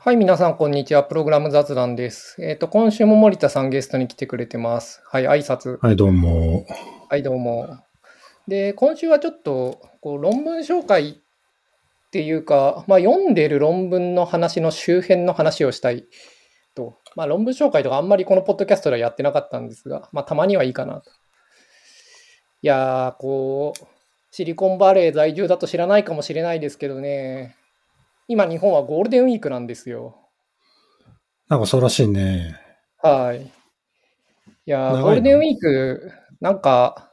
[0.00, 1.02] はい、皆さん、こんにちは。
[1.02, 2.36] プログラム雑談です。
[2.40, 5.02] えっ、と、今週も森田さんゲストに来てくれてます。
[5.04, 5.76] はい、挨拶。
[5.82, 6.64] はい、どうも。
[7.10, 7.66] はい、どうも。
[8.46, 11.14] で、今週はちょっと、こう、論文紹介っ
[12.12, 16.06] ていうか、まあ、読んでる論文の話の周辺の話をしたい
[16.76, 17.00] と。
[17.16, 21.10] まあ、論文紹介とかあんまりこのポッドキャストではやってなかったんですが、まあ、たまにはいいかなと。
[21.10, 23.84] いやー、こう、
[24.30, 27.56] シリコンバレー在住だと知らないかもしれないですけどね、
[28.28, 30.18] 今日本はゴールデンウィークなんですよ。
[31.48, 32.60] なんかそうらしいね。
[33.02, 33.42] はい。
[33.42, 33.50] い
[34.66, 36.12] やゴールデンウィーク、
[36.42, 37.10] なんか、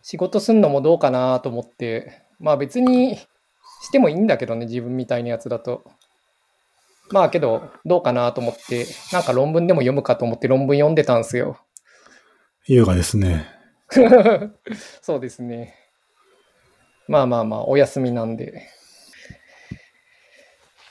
[0.00, 5.84] 仕事すんのもどうかなと思って、まあ別にしてもいいんだけどね、自分みたいなやつだと。
[7.10, 11.58] まあけど、どうかなと思って、なんか論文でも読むかと思って論文読んでたんですよ。
[12.64, 13.46] 優雅ですね。
[15.02, 15.74] そうですね。
[17.06, 18.66] まあまあまあ、お休みなんで。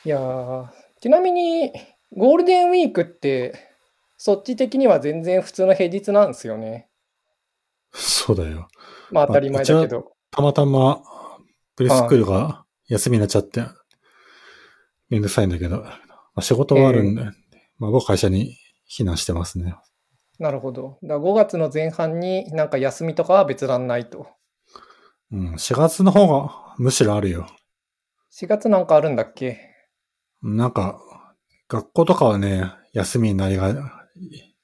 [0.06, 0.68] いやー、
[1.00, 1.72] ちなみに、
[2.16, 3.56] ゴールデンウィークって、
[4.18, 6.90] そっち的には全然普通の平日なんですよね。
[7.94, 8.68] そうだよ。
[9.12, 10.12] まあ当たり前だけど。
[10.32, 11.02] たまたま、
[11.76, 13.66] プレスクールが休みになっちゃって、
[15.10, 16.00] めんどくさいんだけど、ま
[16.36, 17.24] あ、仕事はあるんで、
[17.78, 18.58] まあ僕会社に
[18.90, 19.76] 避難してますね。
[20.38, 20.98] なるほど。
[21.04, 24.28] だから5月の前半になんか休みとかは別段ないと。
[25.32, 27.48] うん、4月の方がむしろあるよ。
[28.32, 29.73] 4月なんかあるんだっけ？
[30.44, 31.00] なんか、
[31.70, 33.74] 学校とかはね、休みになりが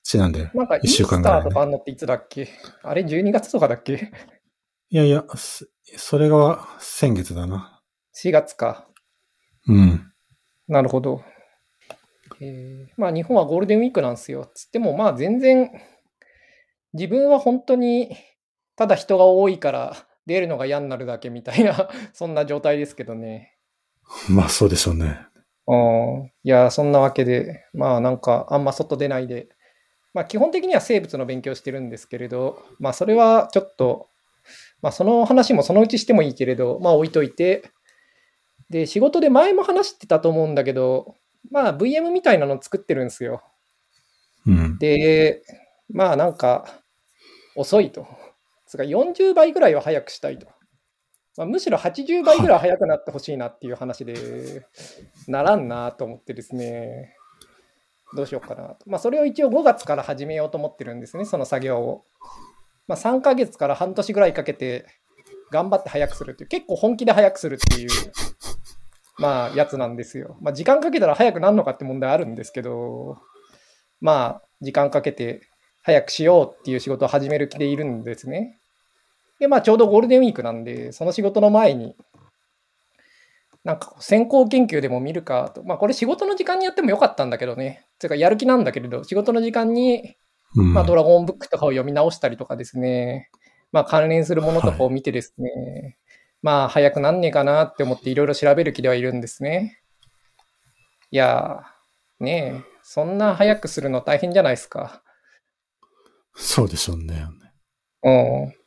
[0.03, 0.51] ちなんで。
[0.53, 2.49] なんかイー一週スタ間ぐらいねーとかあんのっていつだっけ？
[2.83, 4.11] あれ ?12 月とかだっけ？
[4.91, 7.81] いやいや、すそれが先月だな。
[8.15, 8.87] ?4 月か。
[9.67, 10.11] うん。
[10.67, 11.23] なるほど。
[12.41, 14.49] えーまあ日本はゴールデンウィークなんですよ。
[14.53, 15.71] つってもまあ全然
[16.93, 18.15] 自分は本当に
[18.75, 23.57] ただ人が多いから出るのが嫌になるだけみたいなそんな状態ですけどね。
[24.29, 25.19] まあそうでしょうね。
[25.69, 25.75] う
[26.25, 29.49] んいや、そんなわけで、まあなんかあんま外出ないで、
[30.13, 34.07] まあ基本的には生物の勉強してるんですけれど、まあそれはちょっと、
[34.81, 37.63] まあその話もそのうちしてもいいけれど、まあ置いといて、
[38.69, 41.15] で、仕事で前も話してたと思うんだけど、
[41.51, 43.43] まあ VM みたいなの作ってるんですよ。
[44.47, 44.77] うん。
[44.79, 45.43] で、
[45.91, 46.65] まあなんか
[47.55, 48.07] 遅いと。
[48.67, 50.47] つうか40倍ぐらいは早くしたいと。
[51.37, 54.65] まあ、むしろ80倍ぐらい早くなってほしいなっていう話で、
[55.27, 57.15] ならんなと思ってですね、
[58.15, 58.77] どうしようかなと。
[58.87, 62.05] まあそれを一応5月から始めようと思ってるんですね、その作業を。
[62.87, 64.87] まあ3ヶ月から半年ぐらいかけて
[65.51, 67.89] 頑張って早くするっていう、結構本気で早くするっていう、
[69.17, 70.37] まあやつなんですよ。
[70.41, 73.17] まあ時間かけたら早くなるのかって問題あるんですけど、
[74.01, 75.41] まあ時間かけて
[75.83, 78.58] 早くしようっていう仕事を始める気でいるんですね。
[79.39, 81.95] で、まあちょうどゴールデンウィークなんで、その仕事の前に、
[83.63, 85.63] なんか先行研究でも見るかと。
[85.63, 87.85] まあこれ仕事の時間にやってもよかったんだけどね。
[87.99, 90.15] ていうかやる気なんだけれど、仕事の時間に、
[90.55, 93.29] うん、まあドラゴンブックとかを読み直したりとかですね。
[93.71, 95.97] まあ関連するものとかを見てですね。
[96.41, 99.81] まあ早くなんねえかなって思っていろいろ調べる気ではいるんですね。
[101.11, 105.01] いやー、ねえ、そんな早くするの大変じゃないですか。
[106.35, 107.25] そうでしょうね。
[108.03, 108.58] うん。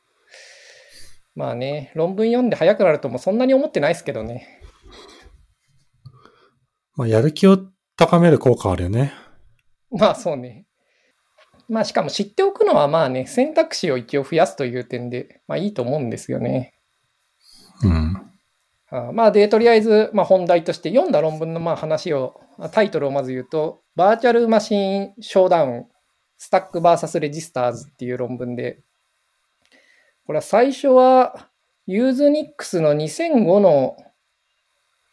[1.34, 4.60] まあね、論文読んで早くなるともそんなに思ってないですけどね。
[6.96, 7.58] まあ、やる気を
[7.96, 9.12] 高める効果あるよね。
[9.90, 10.66] まあそうね。
[11.68, 16.74] まあしかも知っておくのはまあね、選択肢を一応増やすという点で、まあいいと思うんですよね。
[17.82, 18.32] うん。
[18.90, 22.40] あまあで、とりあえず、まあ、本題として読んだ論文のまあ話を、
[22.72, 25.86] タイトルをまず言うと、バーチャルマシンショーダウン、
[26.36, 28.82] スタック VS レジスターズっていう論文で、
[30.26, 31.48] これは最初は、
[31.86, 33.96] USENIX の2005の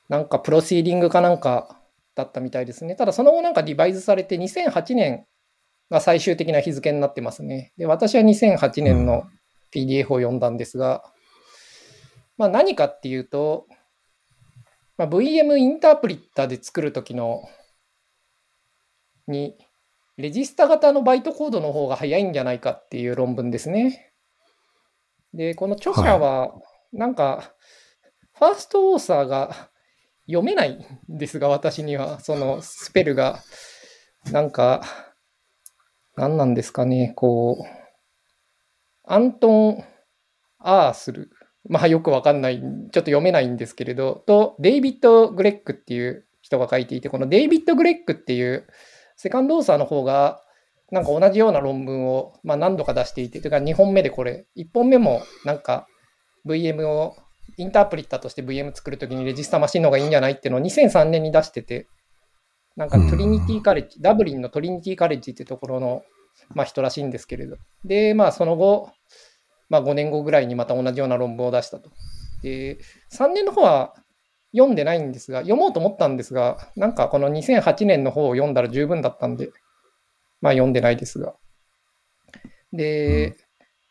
[0.07, 1.79] なんか proceeding かなんか
[2.15, 2.95] だったみたいですね。
[2.95, 5.25] ただその後なんか revise されて2008年
[5.89, 7.73] が最終的な日付になってますね。
[7.77, 9.23] で、私は2008年の
[9.73, 11.03] PDF を読んだんですが、
[12.37, 13.67] まあ、何かっていうと、
[14.97, 17.43] まあ、VM インタープリッターで作るときの
[19.27, 19.57] に、
[20.17, 24.08] レジスタ型のバイトコードの方が早いんじゃないかっていう論文ですね。
[25.33, 26.53] で、この著者は、
[26.91, 27.53] なんか、
[28.37, 29.69] ファーストオーサーが
[30.25, 30.71] 読めない
[31.11, 33.39] んですが、私には、そのスペルが、
[34.31, 34.83] なんか、
[36.15, 37.79] 何なんですかね、こう、
[39.05, 39.83] アントン・
[40.59, 41.31] アースル。
[41.67, 48.67] まあよくわかんない、ちょっと読めないんですけれど、と、デイビッド・グレックっていう人が書いていて、このデイビッド・グレックっていう
[49.15, 50.41] セカンドオーサーの方が、
[50.91, 55.87] なんか同じような論文を、まあ、何度か出していて、というか2本目でこれ、1本目もなんか
[56.47, 57.15] VM を
[57.57, 61.87] インタープリッターとして VM 作るときにレジスタマシンの方がいいんじゃないっていうのを2003年に出してて、
[62.75, 66.03] なんかトリニティカレッジ、ダブリンのトリニティカレッジってところの、
[66.55, 67.57] まあ、人らしいんですけれど。
[67.83, 68.91] で、まあその後、
[69.67, 71.91] まあ5年後ぐらいにまた同じような論文を出したと。
[72.41, 72.77] で、
[73.11, 73.93] 3年の方は
[74.55, 79.49] 読んでないんですが、読もうと思ったんですが、なんかこの2008年の方を読んだら十分だったんで、
[80.41, 81.35] まあ読んでないですが。
[82.71, 83.35] で、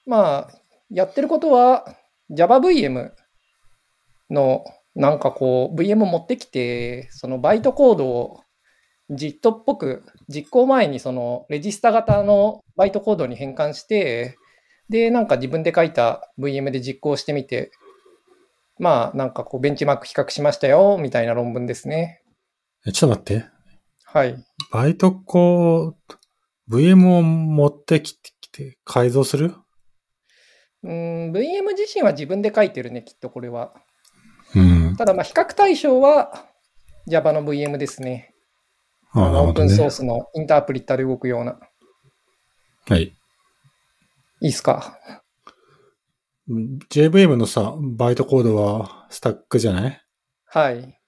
[0.07, 1.97] まあ、やってることは
[2.31, 3.11] JavaVM
[4.31, 4.65] の
[4.95, 8.43] なんかこう VM 持ってきて、そのバイトコードを
[9.11, 14.37] JIT っぽく実行前にそのレジスタ型のバイトコードに変換して、
[14.89, 17.71] で、なんか自分で書いた VM で実行してみて、
[18.79, 22.23] まあ、なんかこうベンチマーク比較しましたよ、みたいな論文ですね。
[22.87, 23.47] えちょっと待って。
[24.05, 24.37] はい。
[24.73, 26.18] バイトコード、
[26.71, 28.15] VM を持ってき
[28.53, 29.55] て改造する？
[30.83, 33.75] うん、VM 自身は自分で書いてるね、きっとこれは。
[34.55, 34.97] うん。
[34.97, 36.47] ただ、まあ、比較対象は
[37.07, 38.35] Java の VM ですね。
[39.13, 39.91] ああのオープンソーね。
[39.91, 41.59] スのインタープリッターで動くような。
[42.89, 43.13] はい。
[44.41, 44.99] いいっすか
[46.91, 50.01] ？JVM のさ、バイトコードはスタックじゃない？
[50.47, 50.99] はい。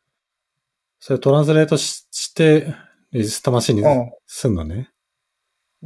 [0.99, 2.75] それトランスレートしして、
[3.13, 4.91] レジスタマシンにうすんのね。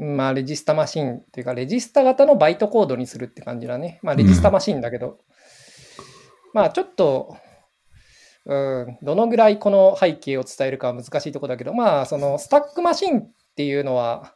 [0.02, 0.17] ん。
[0.17, 4.00] まあ、レジスタマシンっていうか、レジスタ型のバイトコードにするって感じだね。
[4.02, 5.19] まあ、レジスタマシンだけど。
[6.52, 7.37] まあ、ちょっと、
[8.46, 14.35] うん、どのぐらいこの背景を伝えるかは難しいところだけど、まあ、そのスタックマシンっていうのは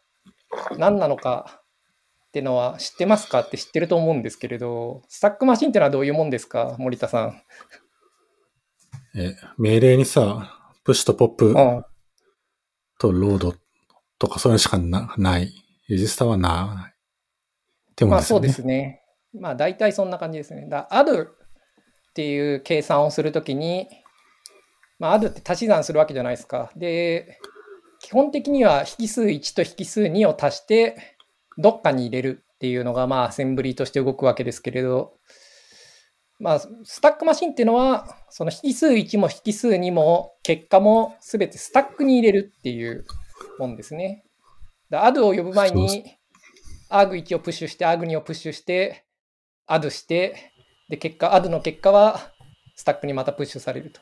[0.79, 1.63] 何なのか
[2.29, 7.43] ってのは知ってますかって知ってると思うんですけれど、スタックマシンってのはどういうもんですか森田さん？
[9.15, 11.85] え、命令にさ、プッシュとポップうん。
[12.99, 13.55] とロード
[14.19, 15.53] とかそういうのしかなない。
[15.89, 16.93] レジスタはない。
[17.93, 19.03] ってもんまあそうですね。
[19.39, 20.69] まあ大体そんな感じですね。
[20.69, 21.29] だ add っ
[22.15, 23.89] ていう計算をするときに、
[24.99, 26.71] まあ add って足し算するわけじゃないですか。
[26.77, 27.39] で、
[28.01, 31.17] 基本的には引数1と引数2を足して、
[31.57, 35.15] どっかに入れるっていうのが、まあアセンブリーとして動くわけですけれど、
[36.41, 43.05] まあ、スタックマシンっていうのは、その引数1も引数2も結果もすべてスタックに入れるっていう
[43.59, 44.25] もんですね。
[44.91, 46.19] だ add を呼ぶ前そうに、
[46.91, 49.05] arg1 をプッシュして、arg2 をプッシュして、
[49.69, 50.53] add して、
[50.89, 52.33] で、結果、add の結果は
[52.75, 54.01] スタックにまたプッシュされると。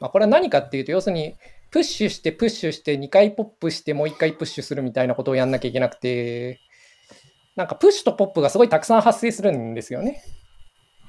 [0.00, 1.36] まあ、これは何かっていうと、要するに、
[1.70, 6.60] プッシュして、プッシュして、2回ポップして、もう1回プッシュするみたいなことをやんなきゃいけなくて、
[7.54, 10.22] なんかプッシュとポップがすごいたくさん発生するんですよね。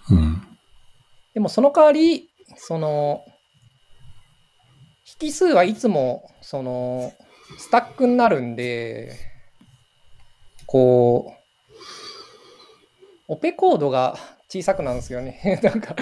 [0.10, 0.42] うん。
[1.34, 3.26] でもその代わり、その、
[5.22, 7.14] 引数はいつも、その、
[7.58, 9.16] スタックになるんで、
[10.66, 11.38] こう、
[13.30, 14.18] オペコードが
[14.50, 15.60] 小さくなるんですよね。
[15.64, 15.96] なんか、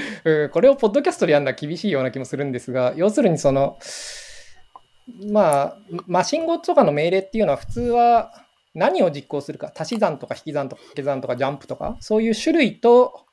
[0.51, 3.77] これをポッドキャストでやるのは厳しいような気もするんですが、要するにその、
[5.31, 5.77] まあ、
[6.07, 13.25] マシン語とかの命令っていうのは普通は何を実行するか、足し算とか引き算とか掛け算とかジャンプとか、そういう種類と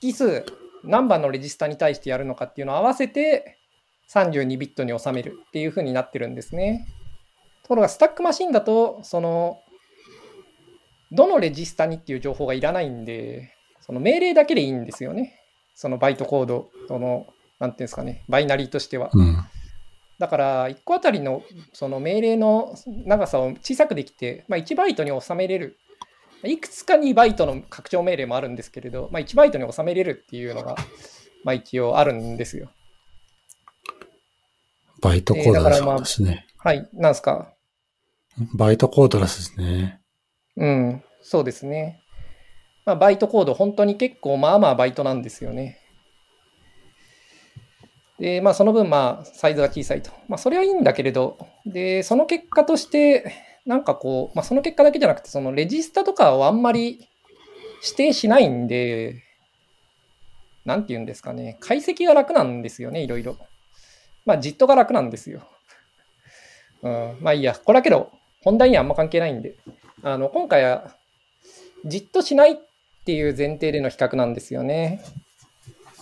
[0.00, 0.44] 引数、
[0.84, 3.58] 何番のレジスタに対してやるのかっていうのを合わせて
[4.10, 6.86] 32ビットに収めるっていう風になってるんですね。
[7.70, 9.60] ところがスタックマシンだと、その、
[11.12, 15.40] どのレジスタにっていう情報がいらないんで、その命令だけでいいんですよね。
[15.76, 17.28] そのバイトコード、その、
[17.60, 19.10] なんていうんですかね、バイナリーとしては。
[19.12, 19.36] うん。
[20.18, 22.74] だから、1個あたりのその命令の
[23.06, 25.78] 長さを小さくできて、まあ、1バイトに収めれる。
[26.42, 30.74] いくつか2バイトの拡張命令もあるんですけれど、まあ、1バイトに収めれるっていうのが、
[31.44, 32.68] まあ、一応あるんですよ。
[35.00, 36.48] バイトコードだえーだからまあしね。
[36.58, 37.54] はい、なんすか？
[38.54, 40.00] バイトコードらしいですね。
[40.56, 42.00] うん、そうですね。
[42.86, 45.78] まあ、バイトコード、本当に結構、まあまあバイトなんですよね。
[48.18, 50.10] で、まあ、その分、まあ、サイズが小さいと。
[50.28, 53.32] まあ、それはいいんだけれど、で、その結果として、
[53.66, 57.08] なんかこう、まあ、その結果だけじゃなくて、そのレジスタとかをあんまり
[57.82, 59.22] 指定しないんで、
[60.64, 63.36] なんて言うんですかね、解析が楽なんですよね、いろいろ。
[64.26, 65.42] まあ、JIT が楽なんですよ。
[66.82, 68.10] うん、まあいいや、これだけど、
[68.42, 69.56] 本題にはあんま関係ないんで。
[70.02, 70.96] あの、今回は、
[71.84, 72.56] じっとしないっ
[73.04, 75.02] ていう前提での比較なんですよね。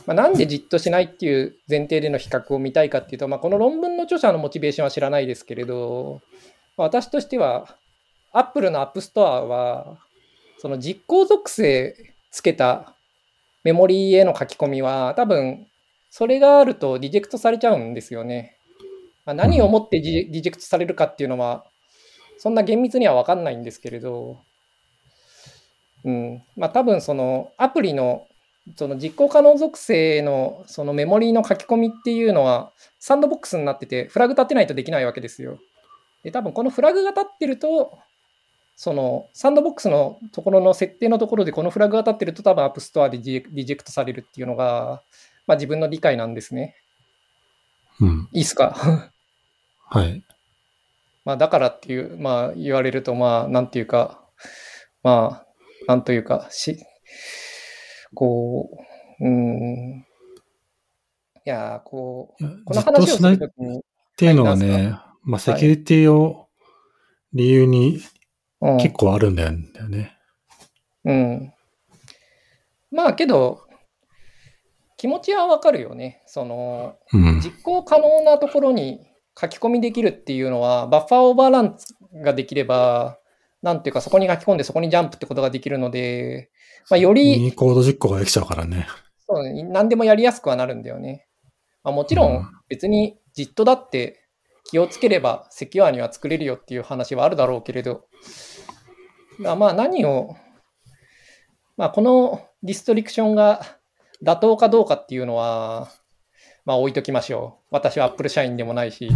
[0.06, 6.20] まあ、なんでじっとしないっていう前提での比較を見たいかっていうと、まあ、この論文の著者のモチベーションは知らないですけれど、
[6.76, 7.76] 私としては、
[8.32, 9.98] Apple の App Store は、
[10.58, 11.94] その実行属性
[12.30, 12.94] つけた
[13.64, 15.66] メモリーへの書き込みは、多分、
[16.10, 18.56] それがあるとリジェクトされちゃうんですよね。
[19.26, 21.66] まあ、何をもってリリジェクトされるかっていうのは、
[22.38, 24.38] そんな厳密には分かんないんですけれど、
[26.04, 28.26] うん、まあ多分そのアプリの
[28.76, 35.58] その実行可能属性のそのメモリーの書き込みっていうのは、サンドボックスになってて、フラグ立てないとできないわけですよ。
[36.22, 37.98] で、多分このフラグが立ってると、
[38.76, 43.22] そのサンドボックスのところの設定のところでこのフラグが立ってると多分アップストアでリ
[43.64, 45.02] ジェクトされるっていうのが、
[45.46, 46.76] まあ自分の理解なんですね。
[48.00, 48.28] うん。
[48.32, 48.76] いいっすか？
[49.90, 50.22] はい。
[51.28, 54.26] まあだからっていう、まあ言われると、まあなんていうか、
[55.02, 55.46] まあ、
[55.86, 56.78] なんというか、し、
[58.14, 58.70] こ
[59.20, 60.06] う、うん。
[61.44, 63.82] いやー、こう、この話をすしないっるときに、
[64.16, 66.48] ていうのははいね、まあ、セキュリティを
[67.34, 68.00] 理由に
[68.62, 70.16] うん、結構あるんだよね。
[71.04, 71.52] うん。
[72.90, 73.60] まあけど、
[74.96, 76.22] 気持ちはわかるよね。
[76.24, 77.40] その、うん。
[77.42, 79.07] 実行可能なところに
[79.40, 81.76] 書き込みできるっていうのは、バッファーオーバーラン
[82.22, 83.18] ができれば、
[83.62, 86.50] なんていうか、そこに書き込んでそこにジャンプってことができるので、
[86.90, 88.86] まあ、より、ミニコード実行ができちゃうからね。
[89.28, 91.26] そうね何でもやりやすくはなるんだよね。
[91.84, 94.24] まあ、もちろうんん、別に JIT だって
[94.64, 98.06] 気をつければセキュアには作れるよっていう話はあるだろうけれど、
[99.38, 100.36] まあまあ何を、
[101.76, 103.62] まあこのリストリクションが
[104.24, 105.88] 妥当かどうかっていうのは、
[106.68, 107.66] まあ置いときましょう。
[107.70, 109.08] 私は Apple 社員でもないし、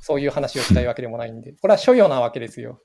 [0.00, 2.80] そういう話をしたいわけでもないんで、これは所要なわけですよ。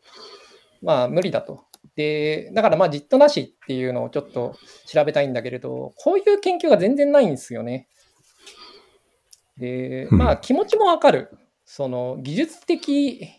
[0.82, 1.65] まあ無理だと。
[1.96, 4.55] で、だからまあ JIT なしっていうのをちょっと
[4.88, 7.88] 調べたいんだけれど、こういう研究が全然ないんですよね。
[9.58, 11.29] で、うんまあ気持ちもわかる。
[11.63, 13.29] その技術的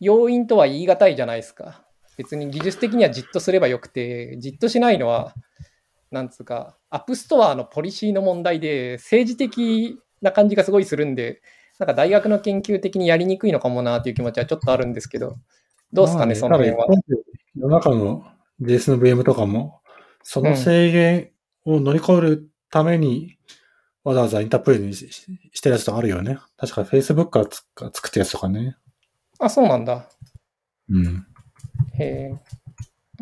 [0.00, 1.86] 要因とは言い難いじゃないですか。
[2.18, 5.34] 別に技術的には JIT すればよくて、 JIT しないのは、
[6.10, 11.42] なんつうか、アップストアのポリシーの問題で、政治的な感じがすごいするんで、
[11.78, 15.36] なんか大学の研究的にやりにくいのかもなっていう気持ちはちょっとあるんですけど、
[15.92, 16.86] どうですかね、その辺は？
[17.56, 18.24] 世の中の
[18.60, 19.80] JS の VM とかも、
[20.22, 21.30] その制限
[21.64, 23.38] を乗り越えるために、
[24.04, 26.38] わざわざインタープリタにしてるやつとかあるよね。
[26.56, 28.76] 確か Facebook がつが作ってるやつとかね。
[29.38, 30.08] あ、そうなんだ。
[30.88, 31.26] うん。
[31.98, 32.34] へえ。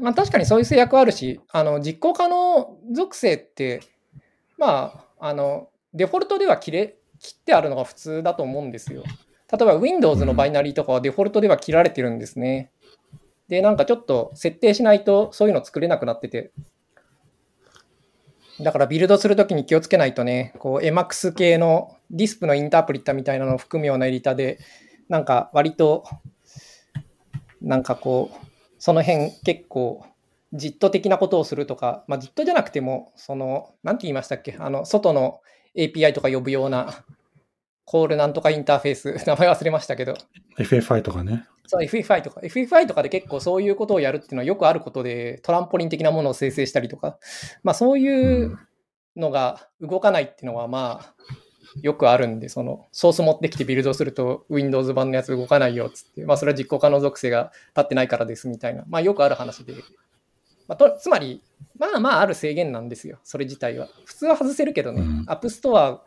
[0.00, 3.80] まあ確かにそういう制約はあるし、あの実行可能属性って、
[4.56, 9.02] まあ、あの、デフォルトでは切れ、切ってあるのが普通だと思うんですよ。
[9.50, 12.70] 例えば Windows のバイナリーとかはデフォルトでは切られてるんですね。
[13.48, 16.52] で、なんかちょっと設定しないとそういうの作れなくなってて。
[18.60, 24.58] だからビルドするときに気をつけないとね、こう Emacs 系のディスプのインタープリッタみたいなのを含むようなエディターで、
[25.08, 26.04] なんか割と、
[27.62, 28.46] なんかこう、
[28.78, 30.04] その辺結構、
[30.52, 35.40] ジット的なことをするとか、まあ、ジットじゃなくても、その、なんて言いましたっけ、あの、外の
[35.78, 37.04] API とか呼ぶような、
[37.84, 40.14] コールなんとかインターフェース、 名前忘れましたけど、
[40.58, 41.46] FFI とかね。
[41.66, 47.18] そう、FFI とか、FFI とかで結構そういうことをやるっていうのはよくあることで、トランポリン的なものを生成したりとか、
[47.62, 48.58] まあそういう
[49.16, 51.14] のが動かないっていうのはまあ、
[51.82, 59.74] よくあるんで、そのソース持ってきてビルドすると Windows 版のやつ動かないよっつって、まあそれは実行可能属性が立ってないからですみたいな、まあよくある話で、
[60.68, 61.42] まあ、とつまり、
[61.78, 63.88] まあまあある制限なんですよ、それ自体は。
[64.04, 66.02] 普通は外せるけどね、うんアップストア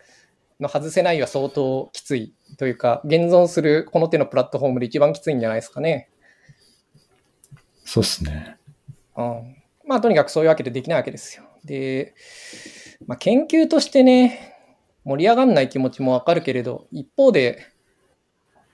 [0.60, 6.10] の外せないは相当きついというか、現存するこの手のプラットフォームで一番きついんじゃないですかね。
[7.84, 8.58] そうっすね。
[9.18, 11.44] うん、まあとにかくそういうわけでできないわけですよ。
[11.66, 12.16] で、
[13.08, 14.56] まあ、研究としてね、
[15.04, 17.66] 盛り上がんない気持ちもわかるけれど、一方で、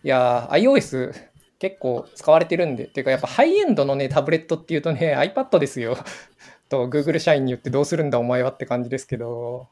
[0.04, 1.14] いやー、iOS
[1.60, 5.98] 結構使われてるんで、っていうかやっぱハイエンドのね、タブレットっていうとね、iPad ですよ。
[6.70, 9.68] と Google 社員に言ってどうするんだお前はって感じですけど、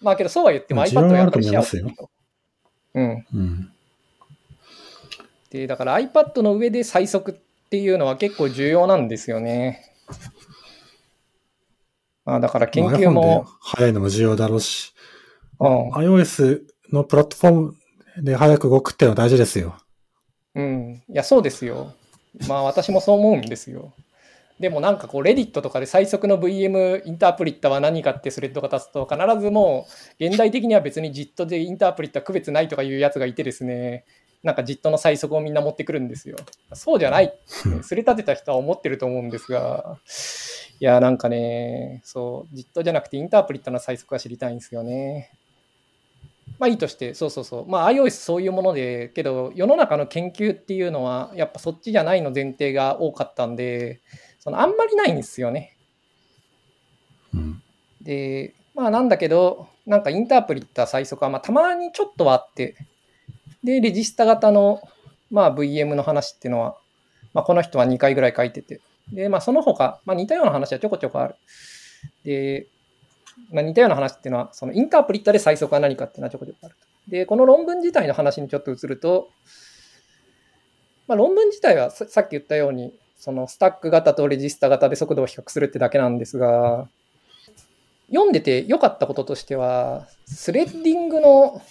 [0.00, 2.10] まあけどそうは言ってもまあ iPad をやっぱり需要はあると思いますよ
[2.94, 3.26] うん。
[3.34, 3.72] うん。
[5.50, 7.34] で、だから iPad の上で最速っ
[7.68, 9.92] ていうのは結構重要なんですよね。
[12.24, 14.94] まあだから研究も、早いのも重要だろうし、
[15.58, 16.62] うん、iOS
[16.92, 17.76] のプラットフォーム
[18.24, 19.81] で早く動くっていうのは大事ですよ。
[20.54, 21.02] うん。
[21.08, 21.94] いや、そうですよ。
[22.48, 23.92] まあ私もそう思うんですよ。
[24.60, 29.86] でもなんかこう、レディットとかで最速の VM インタープリッタは何かってスレッドが立つと、必ずも
[30.20, 34.04] う、現代的には別に JIT でインタープリッタ区別ないとかいうやつがいてですね、
[34.44, 36.36] なんか JIT の最速をみんな持ってくるんですよ。
[36.74, 39.98] そうじゃないって、すり立てた人は思ってると思うんですが、
[40.78, 45.32] いや、なんかね、そう、JIT じゃなくてインタープリッタの最速が知りたいんですよね。
[46.58, 47.68] まあいいとして、そうそうそう。
[47.68, 54.00] まあ iOS そういうもので、けど世の中の研究っていうのは、やっぱそっちじゃないの前提が多かったんで、
[54.38, 55.76] そのあんまりないんですよね。
[57.34, 57.62] うん。
[58.00, 62.76] で、まあなんだけど、なんかインタープリッタ最速は、まあたまにちょっとはあって、
[63.64, 64.80] で、レジスタ型の、
[65.30, 66.76] まあ VM の話っていうのは、
[67.34, 68.80] まあこの人は2回ぐらい書いてて、
[69.12, 71.34] で、まあその他、まあ似たような話はちょこちょこある。
[72.24, 72.66] で、
[73.50, 76.86] まあ、似たような話っていうのは、そのインタープリッタで最速は何かっていうのはちょこちょこあると。
[77.10, 79.28] で、この論文自体の話にちょっと移ると、
[81.08, 86.88] まあ、論文自体はさっき言ったように、そのスタック型とレジスタ型で速度を比較するってだけなんですが、
[88.08, 91.62] 読んでて良かったこととしては、スレッディングの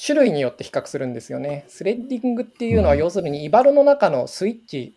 [0.00, 1.64] 種類によって比較するんですよね。
[1.68, 4.94] スレッディングっていうのは要するにイバルの中のスイッチ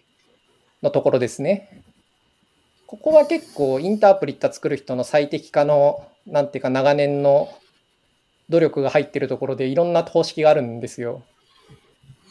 [0.83, 1.80] のところですね。
[2.91, 7.49] ここは結構インタープリッタ作る人の最適化の、なんていうか長年の
[8.49, 11.23] 努力が入ってるところでいろんな方式があるんですよ。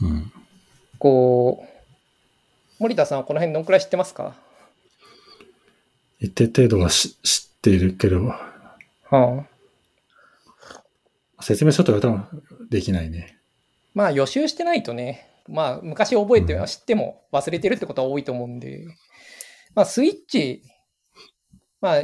[0.03, 0.31] うん。
[0.99, 1.69] こう、
[2.79, 4.35] 森田さんはこの辺どんくらい知ってますか？
[6.19, 7.15] 一定程度は知っ
[7.63, 9.47] ているけど、は
[11.39, 12.27] あ、説明書とか多分
[12.69, 13.39] できないね。
[13.95, 18.87] まあ予習してないとね、まあ昔覚えては知っても忘れてるってことは多いと思うんで、
[19.75, 20.63] まあスイッチ、
[21.81, 22.03] まあ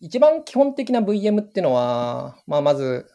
[0.00, 3.06] 一番基本的な VM っていうのは、まあまず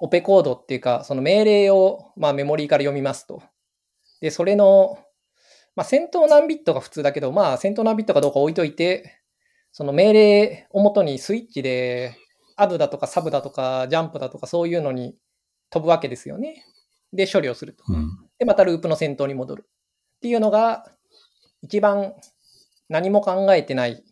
[0.00, 3.42] オペコードっていうか、その命令をまあメモリーから読みますと。
[4.20, 4.98] で、それの、
[5.76, 9.20] まあ先頭何ビットが普通だけど、まあ先頭何ビットかどうか置いといて、
[9.72, 12.16] その命令をもとにスイッチで、
[12.56, 15.16] アドだとかサブだとかジャンプだとかそういうのに
[15.70, 16.64] 飛ぶわけですよね。
[17.12, 17.84] で、処理をすると。
[18.38, 19.64] で、またループの先頭に戻る。
[19.66, 20.84] っていうのが、
[21.62, 22.14] 一番
[22.88, 24.04] 何も考えてない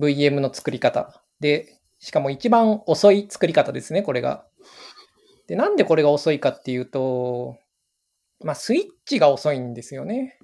[0.00, 1.22] VM の作り方。
[1.40, 4.46] で、しかも一番遅い作り方ですね、これが。
[5.46, 7.56] で、なんでこれが遅いかっていうと、
[8.42, 10.38] まあ、スイッチが遅いんですよね。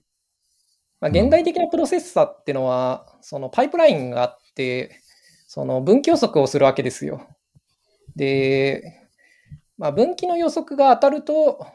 [1.01, 5.01] まあ、現代的なプロセッサーってのは、そのパイプラインがあって、
[5.47, 7.27] その分岐予測をするわけですよ。
[8.17, 9.09] で、
[9.79, 11.67] まあ、分岐の予測が当たると、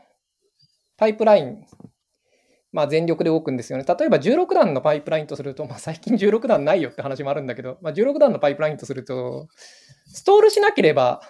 [0.98, 1.66] パイプライン、
[2.76, 3.86] まあ、全力で動くんですよね。
[3.88, 9.48] 例えば16段のパイプラインとすると、まあ、最近16段ないよって話もあるんだけど、まあ、16段のパイプラインとすると、
[10.08, 11.22] ストールしなければ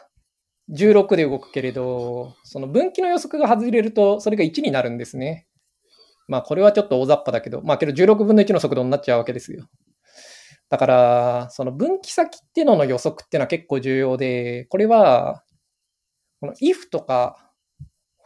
[0.71, 5.45] 16で動くけれど、その分岐の予測が外れると、それが1になるんですね。
[6.27, 9.69] まあこれはちょっと大雑把だけど、まあけど16分の1の速度になっちゃうわけですよ。
[10.69, 15.43] だから、その分岐先っていうのの予測っていうのは結構重要で、これは、
[16.41, 17.51] この if とか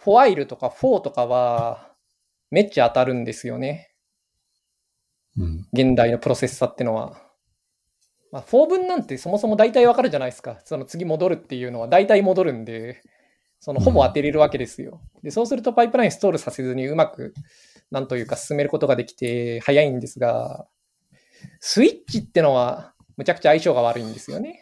[0.05, 1.88] while とか for とかは
[2.51, 3.91] めっちゃ当たるんですよね。
[5.37, 7.21] うん、現代のプロセッサーってのは。
[8.31, 10.59] まあ、for 分なんてそもそも大体わかるじゃないですか。
[10.65, 13.01] その次戻るっていうのは大体戻るんで、
[13.59, 15.01] そのほぼ当てれるわけですよ。
[15.23, 17.33] で、そうするとパイプラインストールさせずにうまく
[17.91, 20.67] なんというか進めることができて早いんですが、
[21.59, 24.59] スイッチってのはむちゃくちゃ相性が悪いんですよね。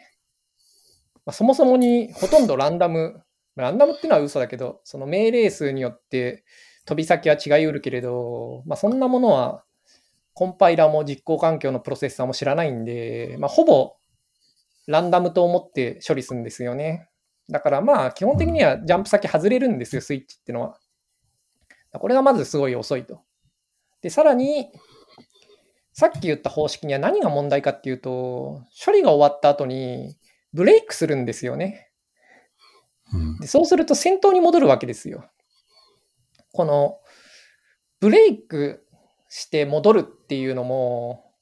[1.26, 3.22] まあ、そもそもにほとんどランダム、
[3.54, 6.44] ランダムっていうのは嘘だけど、その命令数によって
[6.88, 9.62] 飛び先は違いうるけれど、まあ、そんなものは
[10.32, 13.96] コンパイラーも実行環境のプロセッサーも知らないんで、まあ、ほぼ
[14.86, 17.06] ランダムと思って処理するんですよね。
[17.50, 20.78] だからまあ基本的にはジャンプ先外れるんですよ、スイッチってのは。
[21.92, 23.20] これがまずすごい遅いと。
[24.00, 24.70] で、さらに、
[25.92, 30.16] さっき言った方式には何が問題かっていうと、処理が終わった後に
[30.54, 31.90] ブレイクするんですよね。
[33.40, 35.28] でそうすると先頭に戻るわけですよ。
[36.52, 36.98] この
[38.00, 38.86] ブレイク
[39.28, 41.32] して戻るっていうのも、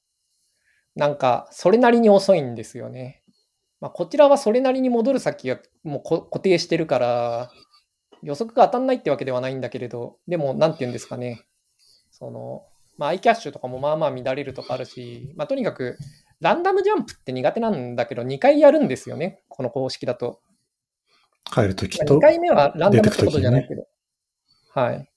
[0.95, 3.23] なんかそれなりに遅いんですよね。
[3.79, 7.51] まあ、こちらはそれなりに戻る先がもう固定してるから、
[8.23, 11.45] 予測が当たんないってわけではないんだけれど、でも、なんて言うんですかね。
[12.09, 12.65] その、
[12.97, 15.97] まあ、iCache とかもまあまあ乱れるとかあるし、まあ、とにかく、
[16.39, 19.43] ランダムジャンプって苦手なんだけど、2回やるんですよね。
[19.47, 20.41] この公式だと。
[21.43, 22.17] 帰るときと。
[22.17, 23.87] 2回目はランダムってことじゃないけど。
[24.81, 25.09] ね、はい。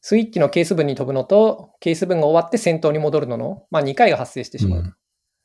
[0.00, 4.80] スイッチのケース分に飛ぶのと、ケース分が終わって先頭に戻るのの、まあ、2回が発生してしまう。
[4.80, 4.94] うん、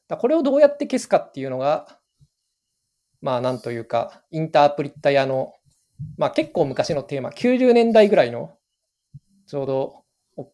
[0.08, 2.00] だこれをどうやって消すかっていうのが、
[3.22, 5.54] まあ、なんというか、インタープリッター屋の
[6.18, 8.54] まあ結構昔のテーマ、90年代ぐらいの、
[9.48, 10.04] ちょうど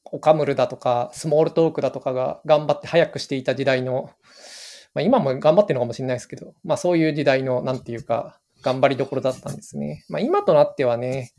[0.06, 4.10] オカムルだとか、スモールトークだとかが頑張って早くしていた時代の、
[4.94, 10.06] まあ、今も頑張ってるのかもしれないですけど、まあそういう時代の、なんていうか、頑張りどころだったんですね。
[10.10, 11.34] まあ今となってはね、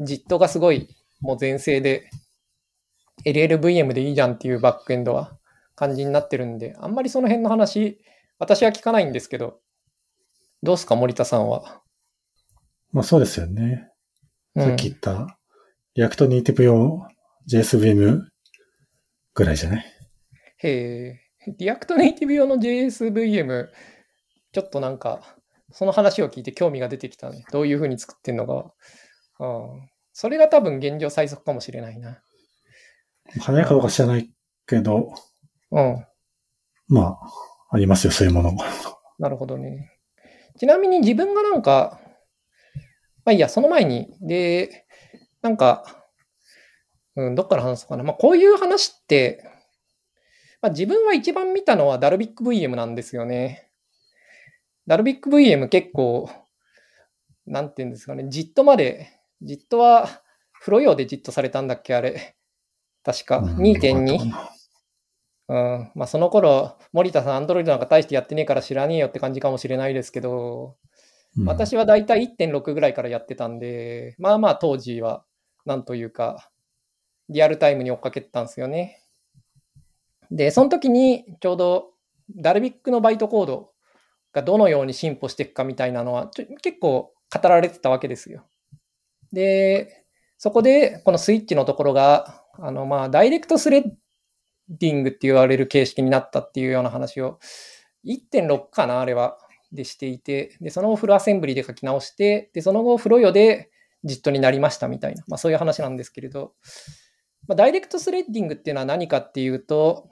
[0.00, 0.88] ジットがすごい
[1.20, 2.10] もう全盛で、
[3.24, 5.38] LLVM でいいじゃんっていうバックエンドは
[5.76, 8.00] 感じになってるんで、あんまりその辺の話、
[8.38, 9.60] 私は聞かないんですけど、
[10.62, 11.82] どうすか、森田さんは？
[12.92, 13.88] まあそうですよね。
[14.56, 15.38] さっき言った、
[15.94, 17.06] React Native 用
[17.50, 18.22] JSVM
[19.34, 19.84] ぐらいじゃない？
[20.58, 21.20] へえ。
[21.58, 23.68] React Native 用の JSVM、
[24.52, 25.36] ちょっとなんか、
[25.72, 27.44] その話を聞いて興味が出てきたね。
[27.52, 28.72] どういうふうに作ってんのか。
[29.40, 29.88] うん。
[30.14, 32.22] それが多分現状最速かもしれないな。
[33.40, 34.30] 早いかどうか知らない
[34.64, 35.12] けど、
[35.72, 36.06] うん。
[36.86, 37.30] まあ、
[37.70, 38.64] ありますよ、そういうものが。
[39.18, 39.90] なるほどね。
[40.56, 42.00] ちなみに自分がなんか、
[43.24, 44.86] まあいいや、その前に、で、
[45.42, 45.84] なんか、
[47.16, 48.04] うん、どっから話そうかな。
[48.04, 49.42] まあこういう話って、
[50.62, 53.68] まあ自分は一番見たのはダルビック VM なんですよね。
[54.86, 56.30] ダルビック VM 結構、
[57.46, 59.08] なんていうんですかね、じっとまで、
[59.44, 60.08] じっとは、
[60.60, 62.36] 風呂用でじっとされたんだっけ、あれ。
[63.04, 64.18] 確か、2.2?
[65.48, 65.90] うん。
[65.94, 70.76] まあ、その頃、森田さん、アンドロイドなんか大してやってねえから知らねえよって感じかもしれないですけど、
[71.36, 75.24] うん、私はだいたい1.6ぐらいからやってたんで、まあまあ当時は、
[75.66, 76.50] なんというか、
[77.28, 79.02] リアルタイムに追っかけてたんですよね。
[80.30, 81.90] で、その時にちょうど
[82.34, 83.72] ダルビックのバイトコード
[84.32, 86.30] がどのように進歩していくかみたいなのは
[86.62, 88.46] 結構語られてたわけですよ。
[89.34, 90.06] で、
[90.38, 93.82] そこでこのスイッチのところが、あのまあダイレクトスレッ
[94.68, 97.38] ディングって言われる形式になったっていうような話を
[98.06, 99.38] 1.6かな、あれは。
[99.72, 103.70] でしていて、で、その後フルアセンブリで書き直して、で、その後フロヨで
[104.04, 106.54] ジットになりましたみたいな、まあそういう話なんですけれど、
[107.48, 110.08] まあ、ダイレクトスレッディングっていうのは何かっていうと、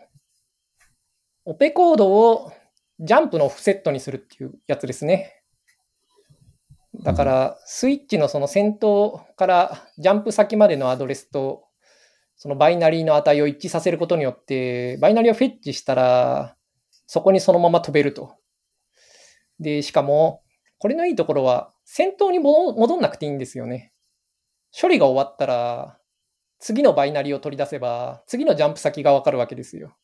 [1.44, 2.52] オペコードを
[3.00, 5.41] ジャンプのオフセットにするっていうやつですね。
[7.00, 11.64] だから、スイッチのその先頭からジャンプ先までのアドレスと、
[12.36, 16.56] そのバイナリーの値を一致させることによって、バイナリーをフェッチしたら、
[17.06, 18.36] そこにそのまま飛べると。
[19.58, 20.42] で、しかも、
[20.78, 23.92] これのいいところは、先頭に戻んなくていいんですよね。
[24.78, 25.98] 処理が終わったら、
[26.58, 29.96] 次のバイナリーを取り出せば、次のジャンプ先がわかるわけですよ。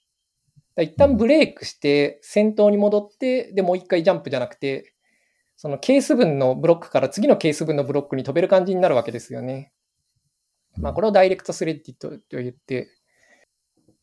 [0.77, 4.94] 一旦ブレイクして、先頭に戻って、で、もう一回ジャンプじゃなくて、
[5.59, 9.73] そのケース分のブロックから次のケース分のブロックに飛べる感じになるわけですよね。
[10.77, 12.88] まあ、これを direct threaded と言って、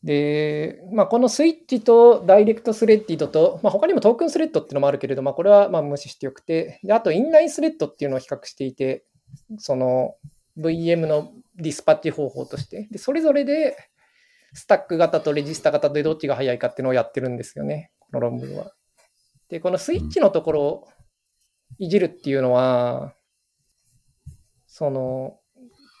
[0.02, 9.06] で、まあ、このスイッチと direct threaded と、まあ、他にも token threaded っていうのもあるけれど、まあ、これはまあ無視してよくて、であと inline threaded っていうのを比較していて、
[9.56, 10.16] その
[10.58, 13.78] VM のディスパッチ方法として、でそれぞれで
[14.52, 18.72] スタック型とレジスタ型でどっちが早いかっていうのをやってるんですよね、この論文は。
[19.48, 20.88] で、このスイッチのところを
[21.78, 23.14] いじるっていうのは、
[24.66, 25.38] その、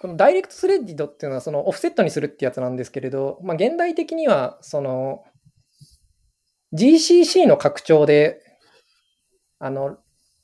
[0.00, 5.24] このダイレクトスレッディドっていうのはそのオフセットにするってやつなんですけれど、まあ、現代的にはその
[6.74, 8.42] GCC の拡張で
[9.58, 9.96] あの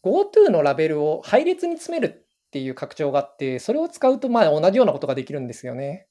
[0.02, 6.06] GoTo のラベルを配列に詰めるっていう拡張があって、それを使うとまあ同じようなことができるんですよね。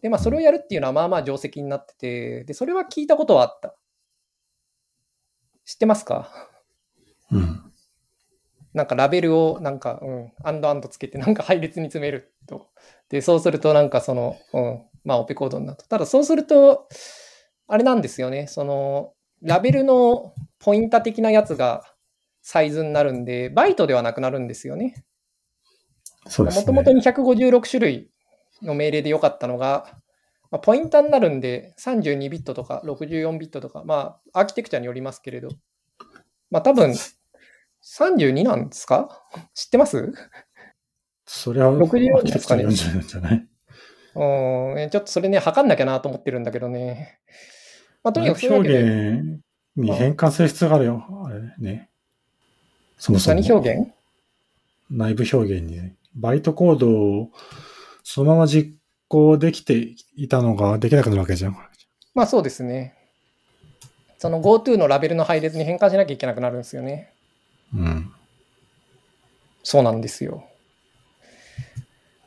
[0.00, 3.74] で、まあ、それをやるっていうのはまあまあ定石になってて、で、それは聞いたことはあった。
[5.64, 6.30] 知ってますか？
[7.30, 7.72] うん。
[8.76, 12.68] なんかラベルをなんか、うん、アンドアンドつけてなんか配列に詰めると。
[13.08, 15.88] で、そうするとなんかその、うん、まあオペコードになると。
[15.88, 16.86] ただそうすると、
[17.68, 18.46] あれなんですよね。
[18.48, 21.84] その、ラベルのポインタ的なやつが
[22.42, 25.06] サイズになるんで、バイトではなくなるんですよね。
[26.26, 26.60] そうですね。
[26.60, 28.10] もともと256種類
[28.60, 29.86] の命令でよかったのが、
[30.50, 35.48] まあ、ポインターになるんで32ビットとか64ビットとか、まあ、アーキテクチャによりますけれど、
[36.50, 36.94] まあ多分
[37.86, 39.22] 32なんですか？
[39.54, 40.12] 知ってます？
[41.24, 42.64] それは64ですかね。
[42.64, 43.46] 40じゃない？
[44.16, 47.20] うん、ちょっとそれね、測んなきゃなと思ってるんだけどね。
[48.02, 49.40] まあ、とにかく表現
[49.76, 51.04] に変換する必要があるよ。
[51.26, 51.90] あれね。
[52.98, 53.40] そもそも。
[53.40, 53.92] 何表現？
[54.90, 57.30] 内部表現に、ね、バイトコードを
[58.02, 58.74] そのまま実
[59.08, 61.56] 行できていたのができなくなるわけじゃん。
[62.14, 62.94] まあそうですね。
[64.18, 67.12] その GoTo のラベルの配列に変換しなきゃいけなくなるんですよね。
[67.74, 68.12] うん。
[69.62, 70.44] そうなんですよ。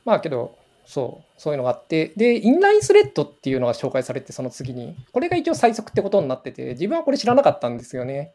[0.05, 8.33] まあけど、そう、そういうのがあって、で、インラインスレッドっていうのが紹介されて、その次に、これが一応最速ってことになってて、自分はこれ知らなかったんですよね。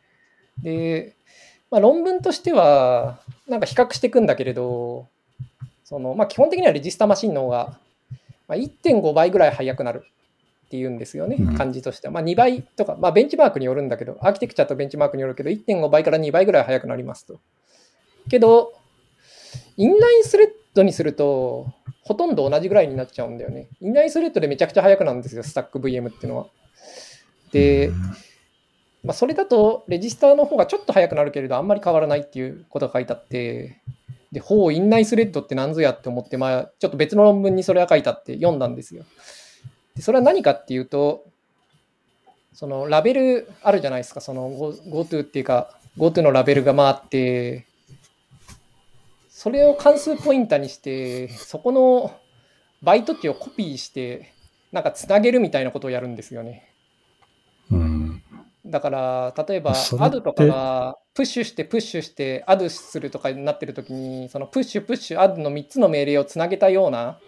[0.62, 1.16] で、
[1.70, 5.08] まあ、論文としては、なんか比較していくんだけれど、
[5.84, 7.78] そのまあ、基本的にはレジスタマシンの方が、
[8.46, 10.04] まあ、1.5倍ぐらい速くなる
[10.74, 12.12] っていうんですよね、感じとしては。
[12.12, 17.38] まあ、2倍とか、まあ、ベンチマークによるんだけど、アーキテクチャとベンチマークによるけど、1.5倍から2倍ぐらい速くなりますと。
[18.28, 18.72] けど、
[19.76, 23.68] インラインスレッドにすると、ほとんど同じぐらいになっちゃうんだよね。
[23.80, 26.46] インラインスレッドでめちゃくちゃ速くなるんですよ、スタック VM っていうのは。
[27.52, 27.90] で、
[29.04, 33.80] まあ、それだと、レジスターの方がちょっと速くなるけれど、あんまり変わらないっていうことが書いてあって、
[34.32, 39.04] で、ほう、インラインスレッドって何ぞやって思って、まあ、ちょっと別の論文にそれが書いてあって読んだんですよ。
[39.96, 41.24] でそれは何かっていうと、
[42.52, 47.66] そのラベルあるじゃないですか、その GoTo っていうか、GoTo のラベルが回って、
[49.28, 52.18] それを関数ポインターにして、そこの
[52.82, 54.32] バイト値をコピーして、
[54.72, 56.70] なんかつなげるみたいなことをやるんですよね。
[57.70, 58.22] うん、
[58.66, 67.18] だから、例えば、それってアドとかが、プッシュして、プッシュして、アドするとかになってるときに、そのプッシュ、プッシュ、アドの3つの命令をつなげたような、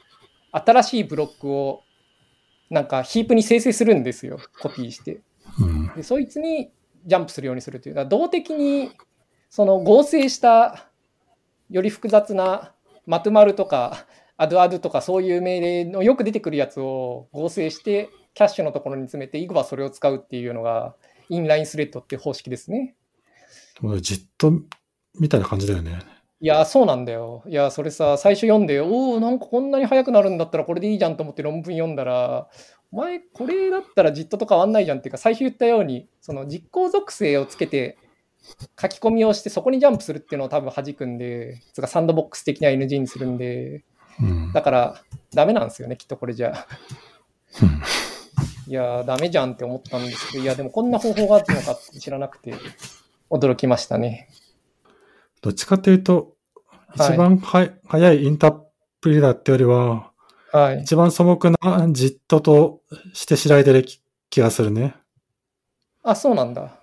[0.53, 1.83] 新しいブロックを、
[2.71, 4.39] なんか、ヒープに生成するんですよ。
[4.61, 5.21] コピーして。
[5.61, 5.95] うん。
[5.95, 6.71] で、そいつに
[7.05, 7.95] ジャンプするようにするという。
[7.95, 8.91] だ動的に、
[9.49, 10.91] その合成した、
[11.71, 12.73] より複雑な、
[13.07, 20.95] マトマルとか、アドアドとかそういう命令のよく出てくるやつを合成して、キャッシュのところに詰めて、以後はそれを使うっていうのが、
[21.29, 22.95] インラインスレッドっていう方式ですね。
[23.81, 24.53] でもじっと
[25.19, 25.99] みたいな感じだよね。
[26.40, 27.42] いや、そうなんだよ。
[27.46, 32.49] いや、それさ、最初読んで、おお、なんかこんなに速くなるんだったらこれでいいじゃんと思って論文読んだら、
[32.92, 37.96] お前、これだったらじっとと変わんないじゃんっていうか、最初言ったように、その実行属性をつけて、
[38.81, 43.85] 書き込みをして、そこにジャンプするっていうのを多分弾くんで、つうかサンドボックス的な NG にするんで、
[44.20, 44.53] うん。
[44.53, 45.03] だから、
[45.35, 46.66] ダメなんですよね、きっとこれじゃ
[48.68, 52.55] いやー、ダメじゃんって思ったんですけど、いや、でもこんな方法があるのかって知らなくて、
[53.31, 54.29] 驚きましたね。
[55.47, 56.35] どっちかというと、
[56.89, 58.61] はい一番は、早いインター
[59.01, 60.11] プリダーってよりは、
[60.51, 60.81] はい。
[60.81, 62.81] 一番素朴なじっとと
[63.13, 64.97] して知られてる気気がするね。
[66.03, 66.81] あ、そうなんだ。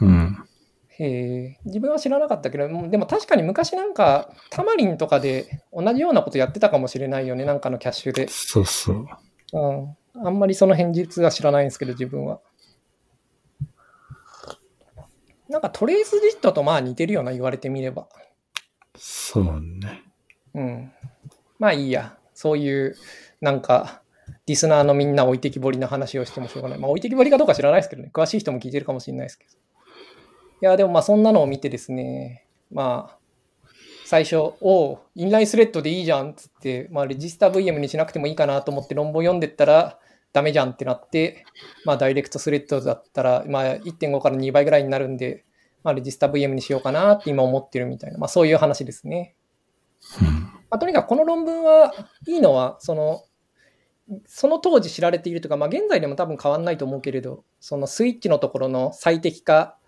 [0.00, 0.44] うん。
[0.88, 8.26] へえ、自分は知らなかったけど、うんでも確かに昔なんか、タマリンとかで同じようなことやってたかもしれないよね、なんかのキャッシュで。
[8.28, 9.06] そうそう。
[9.52, 9.72] う
[10.22, 10.26] ん。
[10.26, 12.40] あんまりその辺実は知らないんですけど、自分は。
[15.48, 18.08] なんかトレースジットとまあ似てるような言われてみれば。
[18.96, 20.02] そうね。
[20.54, 20.92] うん。
[21.58, 22.16] まあいいや。
[22.34, 22.96] そういう、
[23.40, 24.02] なんか、
[24.46, 26.78] リスナーのみんな置いてきぼりの話をしてもしょうがない。
[26.78, 28.10] まあ置いてきぼりかどうか知らないですけどね。
[28.12, 29.50] 詳しい人も聞いてるかもしれないですけど。
[29.50, 29.54] い
[30.60, 33.18] や、でもまあそんなのを見てですね、まあ、
[34.04, 39.98] 最初、おお、インラインスレッドでいいじゃんっつって、まあレジスタ VM にしなくてもいいかなと思って論文読んでったら、
[40.36, 41.46] ダメじゃんってなって、
[41.86, 45.46] まあダイレクトスレッドだったら、まあ1.5から2倍ぐらいになるんで、
[45.82, 49.34] まあレジスタ VM にしようかなって今思ってるみたいな、まあそういう話ですね。
[50.20, 50.26] うん。
[50.28, 51.94] まあ、とにかくこの論文は
[52.26, 53.24] いいのは、その、
[54.26, 59.78] その当時知られているとか、まあ、現在でも多分変わんないと思うけれど、そのスイッチのところの最適化、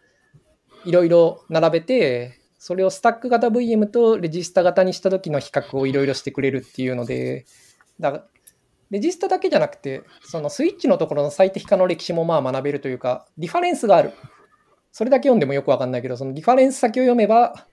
[0.86, 7.44] いろいろ並べて、それをスタック型 VM とレジスタ型にした時の比較をいろいろしてくれるっていうので、
[8.00, 8.24] だ
[8.90, 14.12] レジスタだけじゃなくて、そのスイッチのところの最適化の歴史もまあ学べるというか、リファレンスがある。
[14.92, 17.66] それだけ読んでもよくわかんないけど、そのリファレンス先を読めば、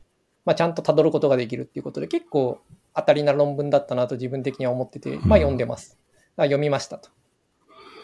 [0.45, 2.59] まあ、ちゃんと辿ることができるっていうことで、結構
[2.93, 5.97] 当たりな論文だったなと自分的には思ってて、まあ読んでます。
[6.35, 7.09] だ読みましたと。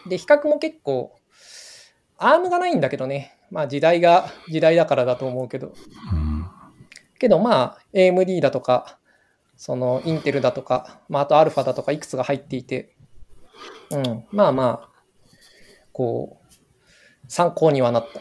[0.08, 1.14] で、比較も結構、
[2.18, 5.72] アームがないんだけどね、まあ時代が時代だからだと思うけど、
[7.18, 8.98] けどまあ AMD だとか、
[9.56, 12.96] そのインテルだとか、まああとアルファだとかいくつが入っていて、
[13.96, 14.88] うん、まあまあ、
[15.92, 16.54] こう、
[17.28, 18.20] 参考にはなった。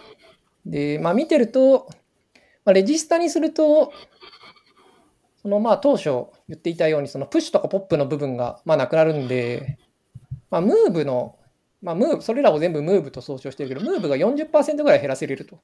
[0.65, 1.87] で、まあ見てると、
[2.65, 3.91] まあ、レジスタにすると、
[5.41, 9.79] そのまあ当初言っていたように、そのプッシュとかポップの部分がまあなくなるんで、
[10.49, 11.37] まあムーブの、
[11.81, 15.59] まあムーブ、それらを全部ムーブと総称してるけど、ムーブが40%ぐらい減らせれると。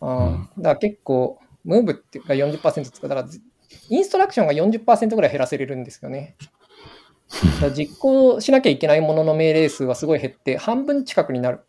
[0.00, 3.28] あーだから結構、ムーブっていうか40%つか、だから
[3.88, 6.36] インストラクションが40%ぐらい減らせれるんですよね。
[7.74, 11.60] 実行しなきゃいけないものの命令数はすごい減って、半分近くになる。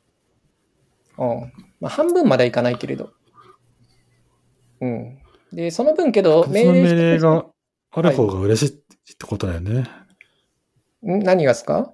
[1.18, 1.52] うん。
[1.80, 3.12] まあ、半分まではいかないけれど。
[4.82, 5.18] うん。
[5.52, 7.46] で、その分けど、その命令がが
[7.92, 8.76] ある方が嬉しい
[9.14, 9.88] ってことだよね。
[11.02, 11.20] ん？
[11.20, 11.94] 何がですか？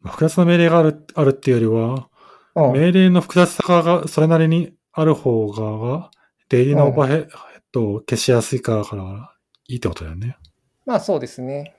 [0.00, 2.08] まあ複雑な命令があるあるっていうよりは、
[2.54, 2.80] うん。
[2.80, 6.10] 命令の複雑さがそれなりにある方が、
[6.48, 7.28] デイリーのオーバーヘッ
[7.72, 9.34] ドを消しやすいから
[9.68, 10.38] いいってことだよね。
[10.86, 11.74] まあそうですね。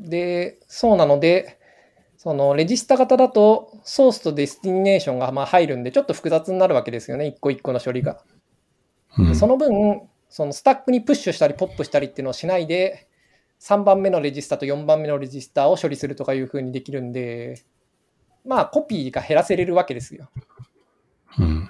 [0.00, 1.58] で、そうなので、
[2.16, 8.22] そのレジスタ型だとソースとデスティネーションがまあ入るんで、ちょっと複雑になるわけですよね、一個一個の処理が。
[9.18, 9.34] うん。
[9.34, 13.08] その分、そのスタックにプッシュしたりポップしたりっていうのをしないで、
[13.60, 17.62] 3番目のレジスタと4番目のレジスタを処理するとかいう風にできるんで、
[18.44, 20.30] まあコピーが減らせれるわけですよ。
[21.38, 21.68] うん。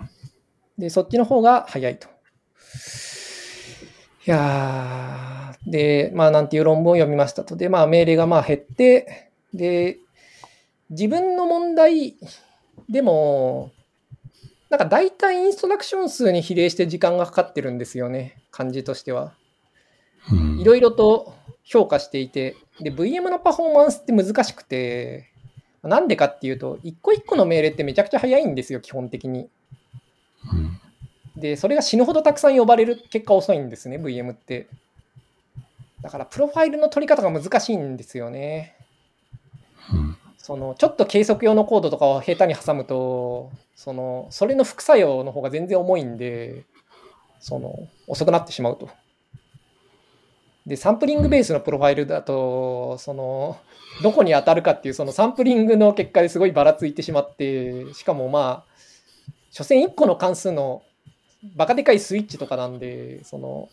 [0.78, 2.08] で、そっちの方が早いと。
[4.30, 7.56] いやー、で、まあなんていう論文を読みましたと。
[7.56, 9.98] で、まあ命令がまあ減って、で、
[10.88, 12.14] 自分の問題
[12.88, 13.72] でも、
[14.68, 19.34] なんか大体インストラクション数に比例して時間がかかってるんですよね、感じとしては。
[20.30, 25.32] うんいろいろと評価していて、で、VM のパフォーマンスって難しくて、
[25.82, 29.50] なんでかっていうと、一個一個の命令ってめちゃくちゃ早いんですよ、基本的に。
[31.36, 34.68] で、それが死ぬほどたくさん呼ばれる結果遅いんですね、VM って。
[36.02, 38.76] だから、プロファイルの取り方が難しいんですよね。
[39.92, 46.64] うんそそのちょっと計測用のコードとかを下手に挟むとそのそれの副作用の方が全然重いんで
[47.40, 48.88] その遅くなってしまうと。
[50.66, 53.58] でサンプリングベースのプロファイルだとその
[54.02, 58.72] どこに当たるかっていうそのサンプリングの結果ですごいばらついてしまってしかもまあ
[59.50, 60.82] 所詮1個の関数の
[61.56, 63.68] バカでかいスイッチとかなんでその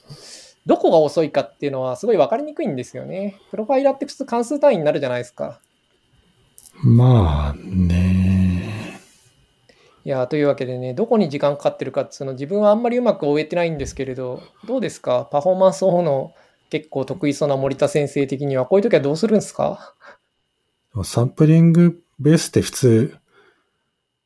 [0.65, 3.39] どこが遅いかっていうのはすごい分かりにくいんですよね。
[3.51, 5.60] プロファイラーって普通関数単位になるじゃないですか。
[6.84, 8.99] まあね。
[10.06, 15.27] いや、というわけでね、どこに時間かかってるかっていうの自分はあんまりうまく終えてないんですけれど、どうですか？
[15.32, 16.34] パフォーマンス方の
[16.69, 19.95] 結構得意そうな森田先生的には、こういう時はどうするんですか？
[21.03, 23.17] サンプリングベースって普通、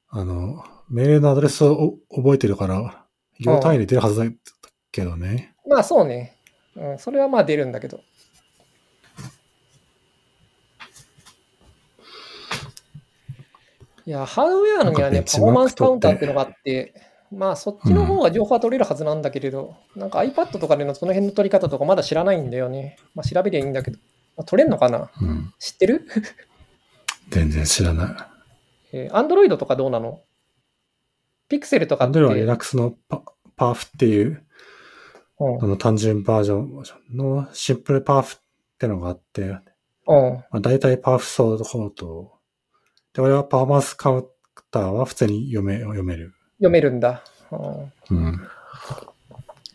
[0.10, 3.01] あの、命令のアドレスを覚えてるから、
[3.42, 4.26] 行単位で出るはずだ
[4.92, 5.54] けどね。
[5.68, 6.38] まあそうね。
[6.76, 8.00] うん、それはまあ出るんだけど。
[14.06, 16.94] いや、ハードウェアのにはね、パフォーマンスカウンターっていうのがあって、
[17.32, 22.98] まあそっちの方が情報は取れるはずなんだけれど、うん、なんか iPad とかでのその辺の取り方とかまだ知らないんだよね。
[23.16, 24.00] まあ調べりゃいいんだけど。
[24.38, 26.08] まあ、取れんのかな、うん、知ってる？
[27.30, 28.16] 全然知らない。
[28.94, 30.22] えー、Android とかどうなの？
[31.50, 33.24] ピクセルとかって？Android は Linux のパ
[33.62, 34.44] パーフっていう、
[35.40, 36.84] うん、の単純バージョン
[37.16, 38.40] のシンプルパーフっ
[38.80, 39.60] てのがあって、うん
[40.08, 42.32] まあ、大体パーフソードと、
[43.14, 44.26] で、俺はパフォーマンスカウン
[44.72, 46.34] ターは普通に読め読める。
[46.58, 47.24] 読めるんだ。
[47.52, 48.42] うん。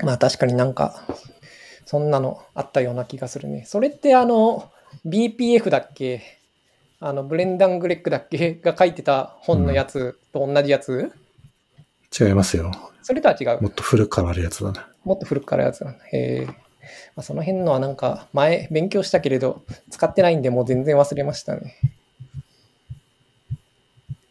[0.02, 1.06] まあ確かになんか、
[1.84, 3.64] そんなのあったような気がするね。
[3.66, 4.68] それってあの、
[5.06, 6.22] BPF だっけ？
[6.98, 8.56] あの、ブレンダン・グレックだっけ？
[8.56, 11.12] が書いてた本のやつと同じやつ、
[12.18, 12.72] うん、違いますよ。
[13.06, 13.62] それとは違う。
[13.62, 14.80] もっと古くからあるやつだね。
[15.04, 15.98] もっと古くからあるやつだね。
[16.10, 16.46] へえ。
[16.46, 16.54] ま
[17.18, 21.76] あ、その辺のはなんか前勉強したけれど、使ってないんでもう全然忘れましたね。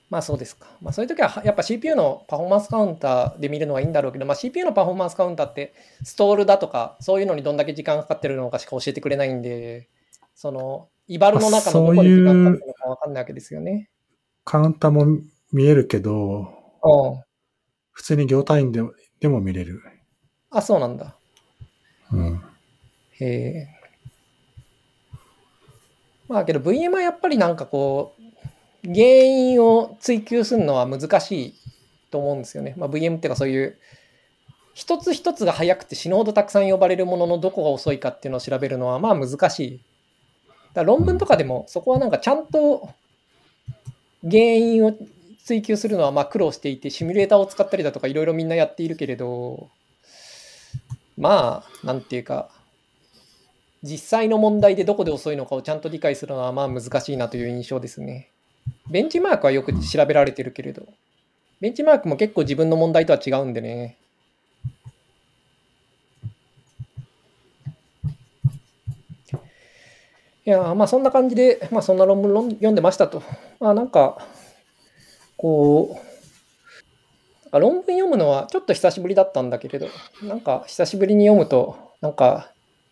[0.09, 0.67] まあそうですか。
[0.81, 9.87] まあそういう時はやっぱ CPU のパフォーマンスカウンターで見るのがいいんだろうけど、まあ、CPU のパフォーマンスカウンターってストールだとかそういうのにどんだけ時間かかってるのかしか教えてくれないんで、
[10.35, 13.89] そのイバルの中のどこに時間かかってるのかわかんないわけですよね。
[14.43, 15.05] カウンターも
[15.53, 16.49] 見えるけど、
[17.95, 18.81] 普通に行単位で
[19.19, 19.81] でも見れる。
[20.51, 21.15] あ、そうなんだ。
[22.11, 22.41] うん。
[23.19, 23.67] へえ。
[26.27, 31.53] まあけど VM はやっぱりなんかこう、原因を追求するのは難しい
[32.11, 32.75] と思うんですよね。
[32.77, 33.77] まあ、VM っていうかそういう
[34.73, 39.81] 一つ一つが速くて死ぬほどたくさん呼ばれるもののどこが遅いかっていうのを調べるのはまあ難しい。
[40.73, 42.89] だ論文とかでもそこはなんかちゃんと
[44.21, 44.93] 原因を
[45.45, 49.69] 追求するのはまあ苦労していてシミュレーターを使ったりだとかいろいろみんなやっているけれど
[51.17, 52.49] まあなんていうか
[53.85, 58.29] 実際の問題でどこで遅いのかをちゃんと理解するのはまあ難しいなという印象ですね。
[58.89, 60.87] ベンチマークはよく調べられてるけれど、
[61.59, 63.97] ベンチマークも結構自分の問題とは違うんでね。
[70.47, 73.21] いやまあそんな感じで、まあそんな論文読んでましたと。
[73.59, 74.17] まあなんか、
[75.37, 75.99] こ
[77.51, 79.87] う、論文読むのはちょっと久しぶりだったんだけれど、
[80.23, 82.51] なんか久しぶりに読むと、なんか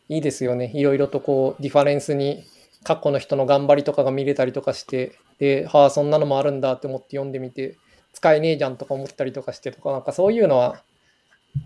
[0.10, 0.72] いいですよね。
[0.74, 2.44] いろいろとこう、ディファレンスに
[2.84, 7.78] 過去の人の頑張りとかが見れたりとかして、で、はあ、そんなのもあるんだって思って読んでみて、
[8.14, 10.82] 使えねえじゃんとか思ったりとかしてとか、なんかそういうのは、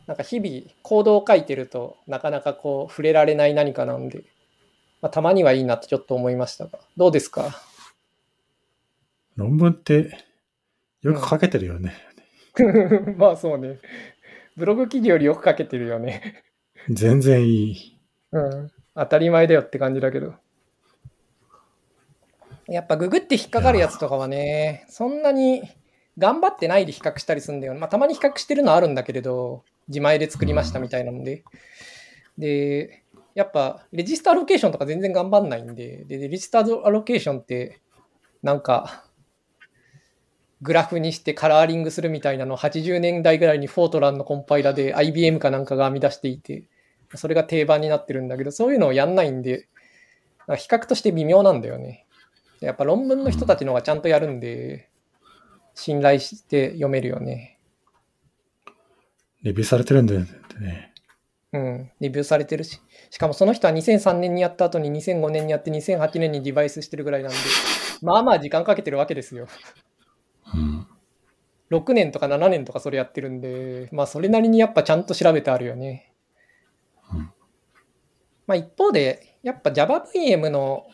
[0.06, 4.24] なんか日々行動を書いてるとなかなかこう触れられない何かなんで、
[5.02, 7.62] まあ、たまにはいいなとちょっと思いましたが、どうですか？
[9.38, 10.26] 論文って
[11.08, 11.94] よく書けてるよね。
[12.60, 13.80] うん、 まあそうね。
[14.58, 16.44] ブログ記事よりよく書けてるよね。
[16.90, 18.00] 全然いい。
[18.32, 18.72] うん。
[18.96, 20.34] 当たり前だよって感じだけど。
[22.68, 25.62] やっぱググって引っかかるやつとかはね、そんなに
[26.18, 27.80] 頑張ってないで比較したりするんだよ、ね。
[27.80, 31.44] まあ、たまに比較してるのはあるんだけれど、自前で作りましたみたいなので。
[32.38, 33.04] で、
[33.36, 37.80] やっぱレジスターロケーションとか全然頑張んないんで、で、レジスターアロケーションって、
[38.42, 39.07] なんか、
[40.62, 46.64] グラフにしてカラーリングするみたいなのを80年代ぐらいにフォートランのコンパイラで IBM かなんかが編み出していて、
[47.16, 49.68] それが定番になってるんだけど、そういうのをやんないんで、
[50.58, 52.06] 比較として微妙なんだよね。
[52.60, 54.90] やっぱ論文の人たちの方がちゃんとやるんで、
[55.76, 57.60] 信頼して読めるよね。
[59.44, 60.94] レビューされてるんだよね。
[61.54, 62.82] うん、レビューされてるし。
[63.10, 67.38] しかもその人は2003年にやった後に2005年にやって2008年にデバイスしてるぐらいなんで、
[68.02, 69.48] まあまあ時間かけてるわけですよ。
[70.54, 70.88] うん、
[71.72, 76.14] 6年とか7年とかそれやってるんで、まあそれなりにやっぱちゃんと調べてあるよね。
[77.14, 80.88] うん、まあ一方で、やっぱ JavaVM の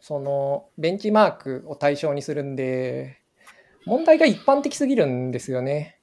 [0.00, 3.20] そのベンチマークを対象にするんで、
[3.86, 5.98] 問題が一般的すぎるんですよね。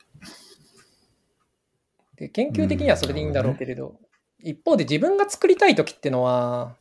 [2.15, 3.95] で研究的にはそれでいいんだろうけれど、
[4.39, 6.75] 一方で自分が作りたい時ってのは、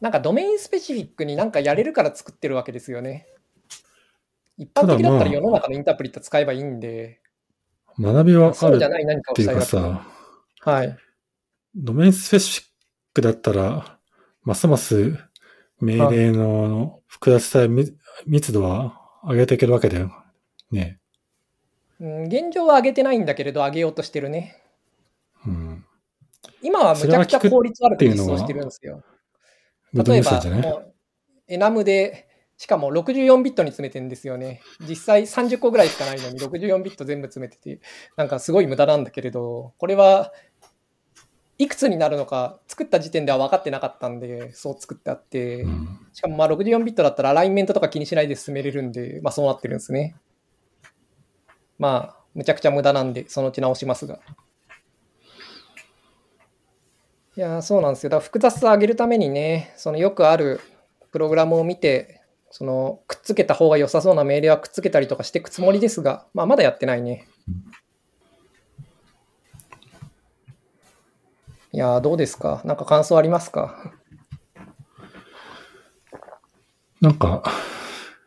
[0.00, 3.26] なんかドメインスペシフィックになんかやれるから作ってるわけですよね。
[4.58, 7.20] 一般的だったら世の中のインタープリット使えばいいんで、
[7.98, 9.54] 学びはあるそうじゃない何かをっていう。
[9.54, 10.06] かさ、
[10.60, 10.96] はい。
[11.74, 12.72] ドメインスペシフィッ
[13.14, 13.98] クだったら、
[14.42, 15.16] ますます
[15.80, 17.96] 命令の複雑さや密
[18.26, 20.12] 密度は上げていけるわけだよ。
[20.70, 20.98] ね。
[22.00, 24.60] うん現状は上げてないんだけれど、上げようとしてるね。
[25.46, 25.84] うん。
[26.60, 29.02] 今はむちゃくちゃ効率悪く実装してるんですよ。
[29.92, 30.42] 例えば
[31.46, 32.28] エナムで、
[32.62, 34.60] しかも64ビットに詰めてるんですよね。
[34.88, 37.80] 実際30個ぐらいしかないのに64ビット全部詰めてて、
[38.16, 40.32] なんかすごい無駄なんだけれど、これは
[41.58, 46.06] いくつになるのか作った時点では分かってなかったんで、そう作ってあって、うん。
[46.12, 50.14] しかもまあ64ビットだったらアラインメントとか気にしないで進めれるんで、まあそうなってるんですね。
[51.80, 54.20] まあ、むちゃくちゃ無駄なんで、そのうち直しますが。
[57.36, 58.10] いやー、そうなんですよ。
[58.10, 60.60] だから複雑さを上げるためにね、そのよくある
[61.10, 62.21] プログラムを見て、
[62.54, 67.26] そのくっつけた方が良さそうな命令はくっつけたりとかしていくつもりですが、まあまだやってないね。
[71.72, 72.60] いやー、どうですか？
[72.66, 73.94] なんか感想ありますか？
[77.00, 77.42] なんか、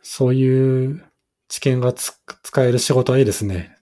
[0.02, 1.04] そういう
[1.46, 3.76] 知見がつ使える仕事はいいですね。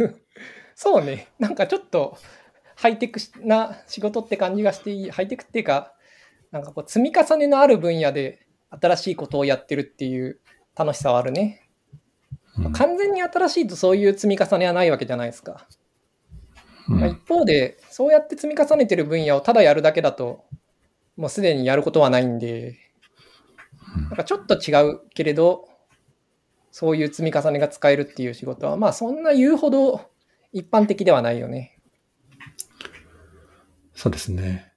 [0.76, 2.18] そうね、なんかちょっと
[2.76, 5.94] ハイテクな仕事って感じがしていい、ハイテクっていうか、
[6.50, 10.40] なんかこう積み重ねのある分野で新しいことをやってるっていう
[10.76, 11.62] 楽しさはあるね。
[12.58, 15.66] うん完全に新しいとそういう積み重ねはないわけじゃないですか。
[16.88, 20.44] うんまあ一方で、そうやって積み重ねてる分野をただやるだけだと、
[21.16, 22.78] もうすでにやることはないんで、
[23.96, 25.68] なんかちょっと違うけれど、
[26.72, 30.10] そういう積み重ねが使えるっていう仕事は、まあそんな言うほど
[30.52, 31.78] 一般的ではないよね。
[33.94, 34.72] そうですね。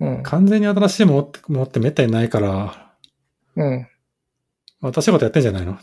[0.00, 0.22] うん。
[0.22, 2.83] 完全に新しいものってものってめったにないから、
[3.56, 3.88] うん。
[4.80, 5.78] まあ新しいことやってんじゃないの？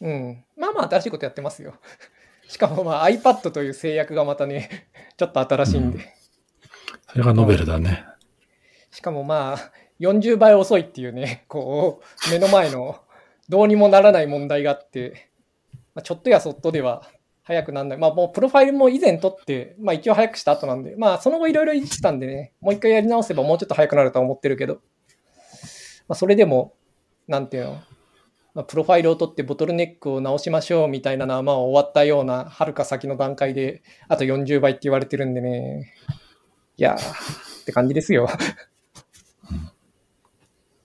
[0.00, 0.44] うん。
[0.56, 1.74] まあまあ新しいことやってますよ。
[2.48, 6.00] しかもまあ iPad という制約がまたね、 ちょっと新しいんで。
[7.08, 8.04] それがノベルだね。
[8.90, 13.00] しかもまあ40倍遅いっていうね、こう、目の前の
[13.48, 15.30] どうにもならない問題があって、
[15.94, 17.08] まあ、ちょっとやそっとでは
[17.42, 17.98] 早くなんない。
[17.98, 24.80] まあもうプロファイルも以前取って、まあ一応早くした後なんで、まあその後いろいろいじったんでね、もう一回やり直せばもうちょっと早くなるとは思ってるけど、
[26.08, 26.74] まあそれでも、
[27.28, 27.72] なんていうの、
[28.54, 35.92] まあ、プロファイルを取ってボトルネックを直しましょうみたいなのはまあ終わったような、はるか先の段階で、あと40倍って言われてるんでね、
[36.78, 38.28] いやーって感じですよ。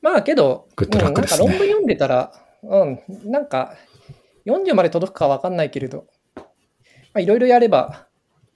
[0.01, 3.75] まあけど、ねうんなんか論文読んでたら、うん、なんか
[4.45, 6.43] 40まで届くかわかんないけれど、ま
[7.15, 8.07] あいろいろやれば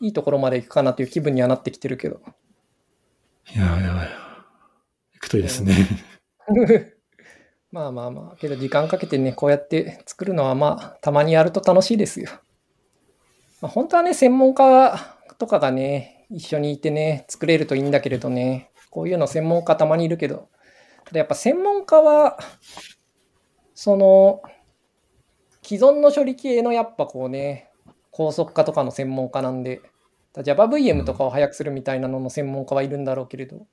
[0.02, 2.22] いいところまで行くかなという気分にはなってきてるけど。
[3.56, 4.10] いやいやいや。
[5.14, 5.74] 行くといいですね。
[7.72, 12.30] まあまあまあ、けど時間かけてね、こうやって作るのはまあ、たまにやると楽しいですよ。
[13.62, 20.50] まあ、本当はね、専門家とかがね、一緒にいてね、作れるといいんだけれどね、こういうの専門家たまにいるけど、
[21.06, 22.38] ただやっぱ専門家は、
[23.74, 24.42] その、
[25.64, 27.70] 既存の処理系のやっぱこうね、
[28.12, 29.82] 高速化とかの専門家なんで、
[30.42, 33.66] JavaVM とかを早くするみたいなのの専門家はいるんだろうけれど、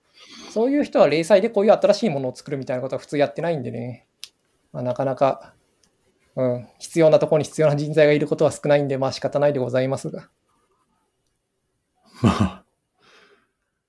[0.50, 4.06] そういう人は零細でこういう新しいものを作るみたいなことは普通やってないんでね、
[4.72, 5.54] まあ、なかなか、
[6.36, 10.28] うん、必要なところに必要な人材がいることは少ないんで、まあ仕方ないでございますが。
[12.22, 12.64] まあ、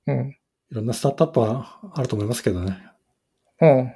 [0.07, 0.38] うん。
[0.71, 2.78] いろんなスタートアップはあると思いますけどね。
[3.61, 3.93] うん。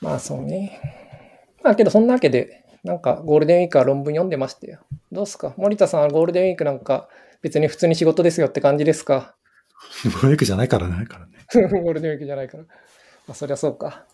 [0.00, 0.78] まあそうね。
[1.62, 4.80] まあけどそんなわけで、なんかゴールデンウィークは論文読んでましたよ。
[5.12, 5.54] どうすか？
[5.56, 7.08] 森田さんはゴールデンウィークなんか
[7.40, 9.36] 別に普通に仕事ですよって感じですか？
[10.04, 11.06] ゴールデンウィークじゃないからね。
[11.06, 11.32] からね
[11.82, 12.64] ゴールデンウィークじゃないから。
[12.64, 12.68] ま
[13.32, 14.04] あ、そりゃそうか。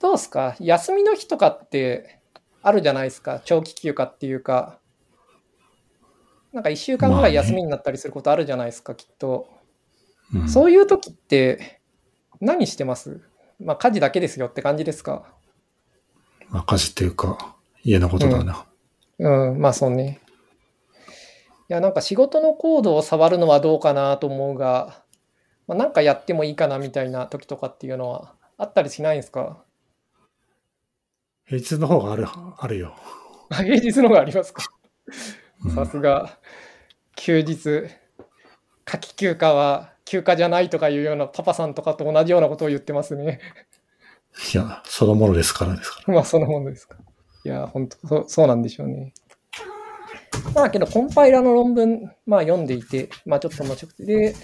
[0.00, 0.56] どうすか？
[0.58, 2.20] 休みの日とかって
[2.62, 3.42] あるじゃないですか？
[3.44, 4.78] 長期休暇っていうか。
[6.52, 9.48] なんか1週間ぐらい休みになったりすることあるじゃないですか、きっと。
[10.32, 11.80] うん、そういう時って
[12.40, 13.20] 何してます？
[13.58, 15.26] まあ家事だけですよって感じですか？
[16.54, 18.64] まあ、家事っていうか、家のことだな。
[19.18, 20.20] うん、まあそうね。
[21.68, 25.02] いや、なんか仕事のコードを触るのはどうかなと思うが、
[25.66, 29.64] まあ、なんかやってもいいかなみたいな時とかっていうのはあったりしないんですか？
[31.46, 32.94] 平日の方がある、あるよ。
[33.50, 34.62] あ平日の方がありますか？
[35.64, 36.38] うんさすが、
[37.16, 37.88] 休日。
[38.84, 43.40] 夏季休暇は休暇じゃないとかいうようなパパさんとかと同じようなことを言ってますね。
[44.52, 46.14] いや、そのものですからですから。
[46.14, 46.96] まあ、そのものですか。
[47.44, 49.12] いや、本当そそうなんでしょうね。
[50.54, 54.34] まあ、けど、コンパイラーの論文、まあ、読んでいて、まあ、ちょっと面白くて、で、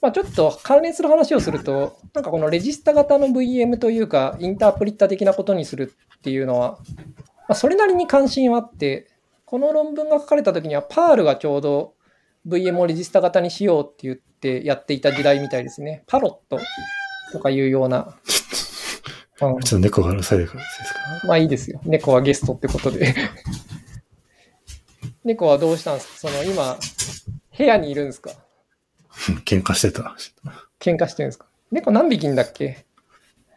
[0.00, 6.78] まあ、ちょっと関連する話をすると、なんかこのレジスタ型の VM というか、インタープリッター的なことにするっていうのは、
[7.48, 9.08] まあ、それなりに関心はあって、
[9.44, 11.94] この論文が書かれた時には、パールがちょうど
[12.46, 16.04] VM をレジスタ型にしようって言ってやっていた時代みたいですね。
[16.06, 16.60] パロット
[17.32, 18.16] とかいうような。
[19.40, 20.58] うんちょっと猫がうるさいですか？
[20.58, 20.64] ら。
[21.28, 21.80] まあいいですよ。
[21.84, 23.14] 猫はゲストってことで。
[25.24, 26.30] 猫はどうしたんですか？
[26.30, 26.78] その今、
[27.56, 28.30] 部屋にいるんですか？
[29.44, 30.16] 喧嘩してた。
[30.80, 31.46] 喧嘩してるんですか？
[31.70, 32.86] 猫何匹いんだっけ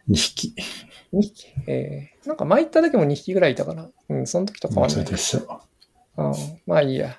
[0.08, 0.54] ？2匹。
[1.12, 1.46] ?2 匹？
[1.66, 3.88] えー、なんか前行った時も2匹ぐらいいたかな？
[4.08, 5.04] うん、その時と変わんないそう。
[5.04, 5.60] でした。
[6.18, 6.32] うん、
[6.66, 7.16] まあいいや。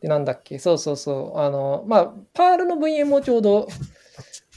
[0.00, 0.58] で、なんだっけ？
[0.58, 1.40] そうそうそう。
[1.40, 3.68] あの、まあ、パールの VM をちょうど、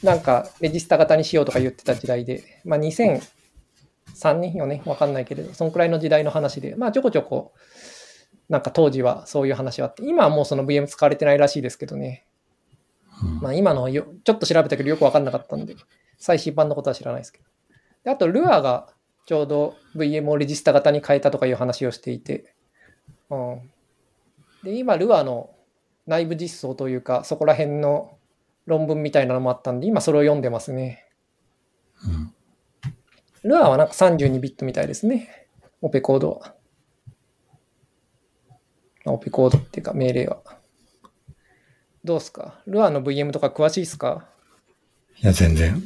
[0.04, 7.54] なんか、レジスタ型にしようとか言ってた時代で、まあ、2003年よね、わかんないけれど、そのくらいの時代の話で、まあ、ちょこちょこ、
[8.50, 12.26] なんか当時はそういう話はあって、今はもうその VM 使われてないらしいですけどね。
[13.24, 13.40] うん。
[13.40, 15.76] まあ、今のよ、ちょっと調べたけどよくわかんなかったんで、
[16.18, 17.46] 最新版のことは知らないですけど。
[18.04, 18.94] であと、ルアーが
[19.26, 22.54] ちょうど VM をレジスタ型に変えたとかいう話をしていて、
[23.30, 23.72] うん、
[24.64, 25.50] で、今、ルアーの
[26.06, 28.18] 内部実装というか、そこら辺の
[28.66, 31.06] 論文みたいなのもあったんで、今それを読んでますね。
[32.04, 32.32] うん
[33.44, 35.48] ルアーはなんか32ビットみたいですね。
[35.82, 36.56] オペコードは。
[39.06, 40.42] あオペコードっていうか命令は。
[42.04, 42.60] どうすか？
[42.66, 44.28] ルアーの VM とか詳しいっすか？
[45.22, 45.80] いや、全然。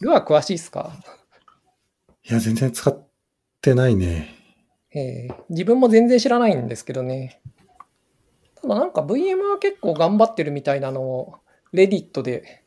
[0.00, 0.92] ルアー詳しいっすか？
[2.24, 3.06] いや、全然使っ
[3.60, 4.28] てないね。
[4.94, 7.40] えー自分も全然知らないんですけどね。
[8.60, 11.34] ただなんか VM は結構頑張ってるみたいなのを、
[11.72, 12.62] レディットで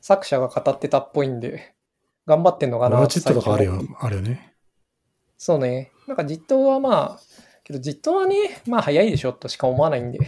[0.00, 1.74] 作者が語ってたっぽいんで、
[2.26, 4.54] 頑張ってんのかなロジットとかあるよあるよね。
[5.36, 5.92] そうね。
[6.06, 7.20] なんか実装はまあ、
[7.64, 10.18] けど実装はね、まあ早いでしょとしか思わないんで。
[10.18, 10.24] うん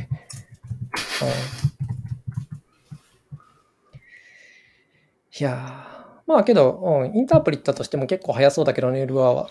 [5.39, 9.51] いやー、まあけど、うん、インタープリッターとしても結構早そうだけどね、ルアーは。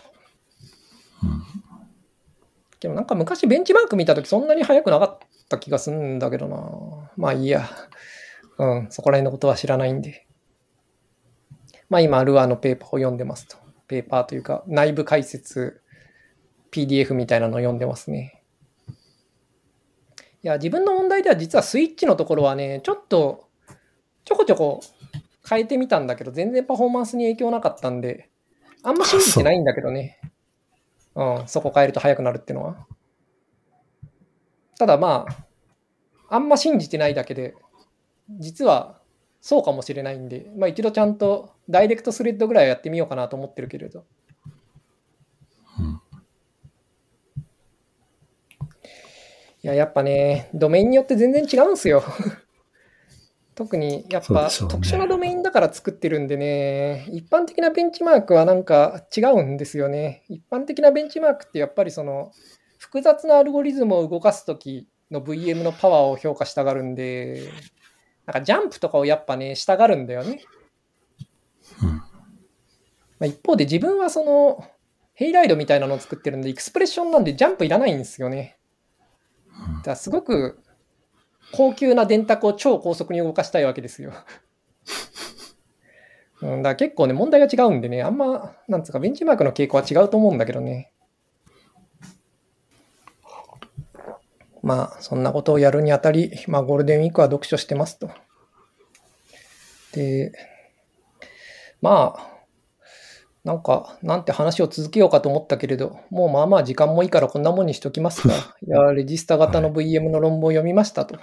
[1.23, 1.43] うん
[2.79, 5.17] でもなんか昔ベンチマーク見たときそんなに速くなかっ
[5.49, 7.11] た気がするんだけどな。
[7.17, 7.69] まあいいや。
[8.59, 10.27] うん、そこら辺のことは知らないんで。
[11.89, 13.57] まあ今、ルアーのペーパーを読んでますと。
[13.87, 15.81] ペーパーというか、内部解説、
[16.71, 18.43] PDF みたいなのを読んでますね。
[20.43, 23.49] いや、自分の問題では実はスイッチのところはね、ちょっと、
[24.25, 24.81] ちょこちょこ
[25.49, 28.29] 変えてみたんだけど、全然パフォーマンスに影響なかったんで、
[28.83, 30.19] あんま信じてないんだけどね。
[31.15, 32.87] うん、そこ変えると速くなるっていうのは。
[34.77, 37.55] ただまあ、あんま信じてないだけで、
[38.37, 38.99] 実は
[39.41, 44.05] そうかもしれないんで、まあ一度ちゃんとダイレクトスレッドぐらいはやってみようかなと思ってるけれど。
[45.79, 46.01] うん
[49.61, 52.01] いや、やっぱね、ドメインによって全然違うんすよ。
[53.55, 60.23] 特にやっぱね特殊なドメインだから作ってるんでね、一般的なベンチマークはなんか違うんですよね。
[60.29, 62.31] 一般的なベンチマークってやっぱりその
[62.77, 67.49] 複雑なアルゴリズムを動かすときの VM のパワーを評価したがるんで、
[68.29, 70.43] なんかジャンプとかをやっぱね、したがるんだよね。
[71.81, 72.03] うんま
[73.21, 74.63] あ、一方で自分はその
[75.15, 78.59] ヘイライドみたいなのを作ってるんで、エクスプレッションなんでジャンプいらないんですよね。
[79.77, 80.59] だからすごく
[81.53, 84.13] 高級な電卓を超高速に動かしたいわけですよ。
[86.43, 90.93] うん、だから結構ね、問題が違うんでね、あんま、なんつうか、ベンチマークの傾向は違うと思うんだけどね。
[94.61, 98.09] まあ、そんなことをやるにあたり、まあ、ゴールデンウィークは読書してますと。
[99.93, 100.31] で、
[101.81, 102.39] まあ、
[103.43, 108.33] なんか、なんて話を続けようかと思ったけれど、もうまあまあ時間もいいからこんなもんにしときますか。
[108.65, 111.17] いや、レジスタ型の VM の論文を読みましたと。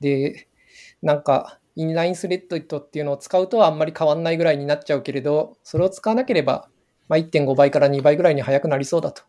[0.00, 0.48] で、
[1.02, 6.68] なんか、インラインスレッドっていうのを使うとあんまり変わんないぐらいになっちゃうけれど、それを使わなければ、
[7.08, 9.22] まあ、1.5倍から2倍ぐらいに速くなりそうだと。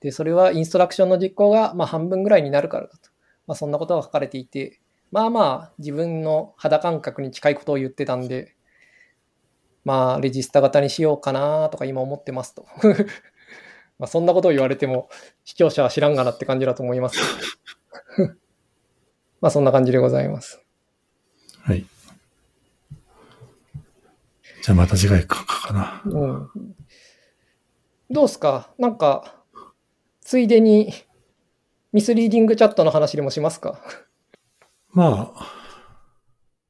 [0.00, 3.10] で、それはインストラクションの実行がまあ半分ぐらいになるからだと。
[3.46, 4.80] まあ、そんなことが書かれていて、
[5.12, 8.54] まあまあ自分の肌感覚に近いことを言ってたんで、
[9.84, 12.66] まあレジスタ型にしようかなとか今思ってますと。
[13.98, 15.08] まあそんなことを言われても
[15.44, 17.18] 視聴者は知らんがなって感じだと思います。
[19.40, 20.60] まあそんな感じでございます。
[21.60, 21.86] はい。
[24.62, 26.02] じゃあまた次回書くかな。
[26.04, 26.50] うん。
[28.10, 28.74] どうすか？
[28.78, 29.35] なんか、
[30.26, 30.92] ついでに、
[31.92, 33.78] ミスリーディングチャットの話でもしますか？
[34.90, 35.46] まあ、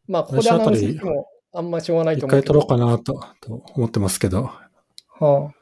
[0.07, 4.50] まあ、ここでアナウンスしてもあんましょうがないと思う一回取ろうかなとと思ってますけど、
[5.09, 5.54] はあ、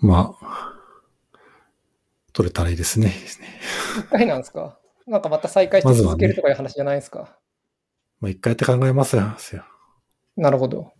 [0.00, 0.74] まあ、
[2.32, 3.14] 取れたらいいですね。
[3.96, 4.76] 一回なんですか？
[5.06, 7.38] なんかまた再開して続けるとかいう話じゃないですか、
[8.20, 9.32] まあ、一回って考えますよ。
[10.36, 10.90] なるほど。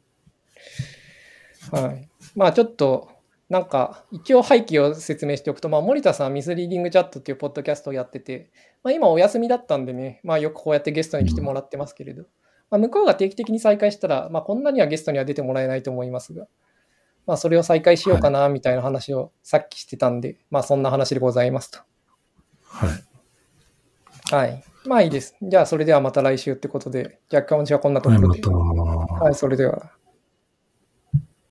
[1.73, 2.09] はい。
[2.37, 3.11] まあちょっと、
[3.51, 8.53] なんか、一応背景を説明しておくと、まあ、森田さんはミスリーディングチャットっていうポッドキャストをやってて、
[8.85, 12.23] まあ、今お休みだったんでね、まあ、よくこうやってゲストに来てもらってますけれど、
[12.71, 16.47] まあ、向こうが定期的に再開したら、まあ、こんなにはゲストには出てもらえないと思いますが、
[17.27, 21.81] まあ、それを再開しようかな、みたいな話をさっきしてたんで、はい、まあ、そんな話でございますと。
[22.63, 22.91] はい。
[24.33, 24.65] はい。
[24.87, 25.37] まあいいです。
[25.43, 28.41] じゃあ、それではまた来週ってことで、じゃあ今週はこんなところで。
[28.41, 29.91] はい、はい、それでは。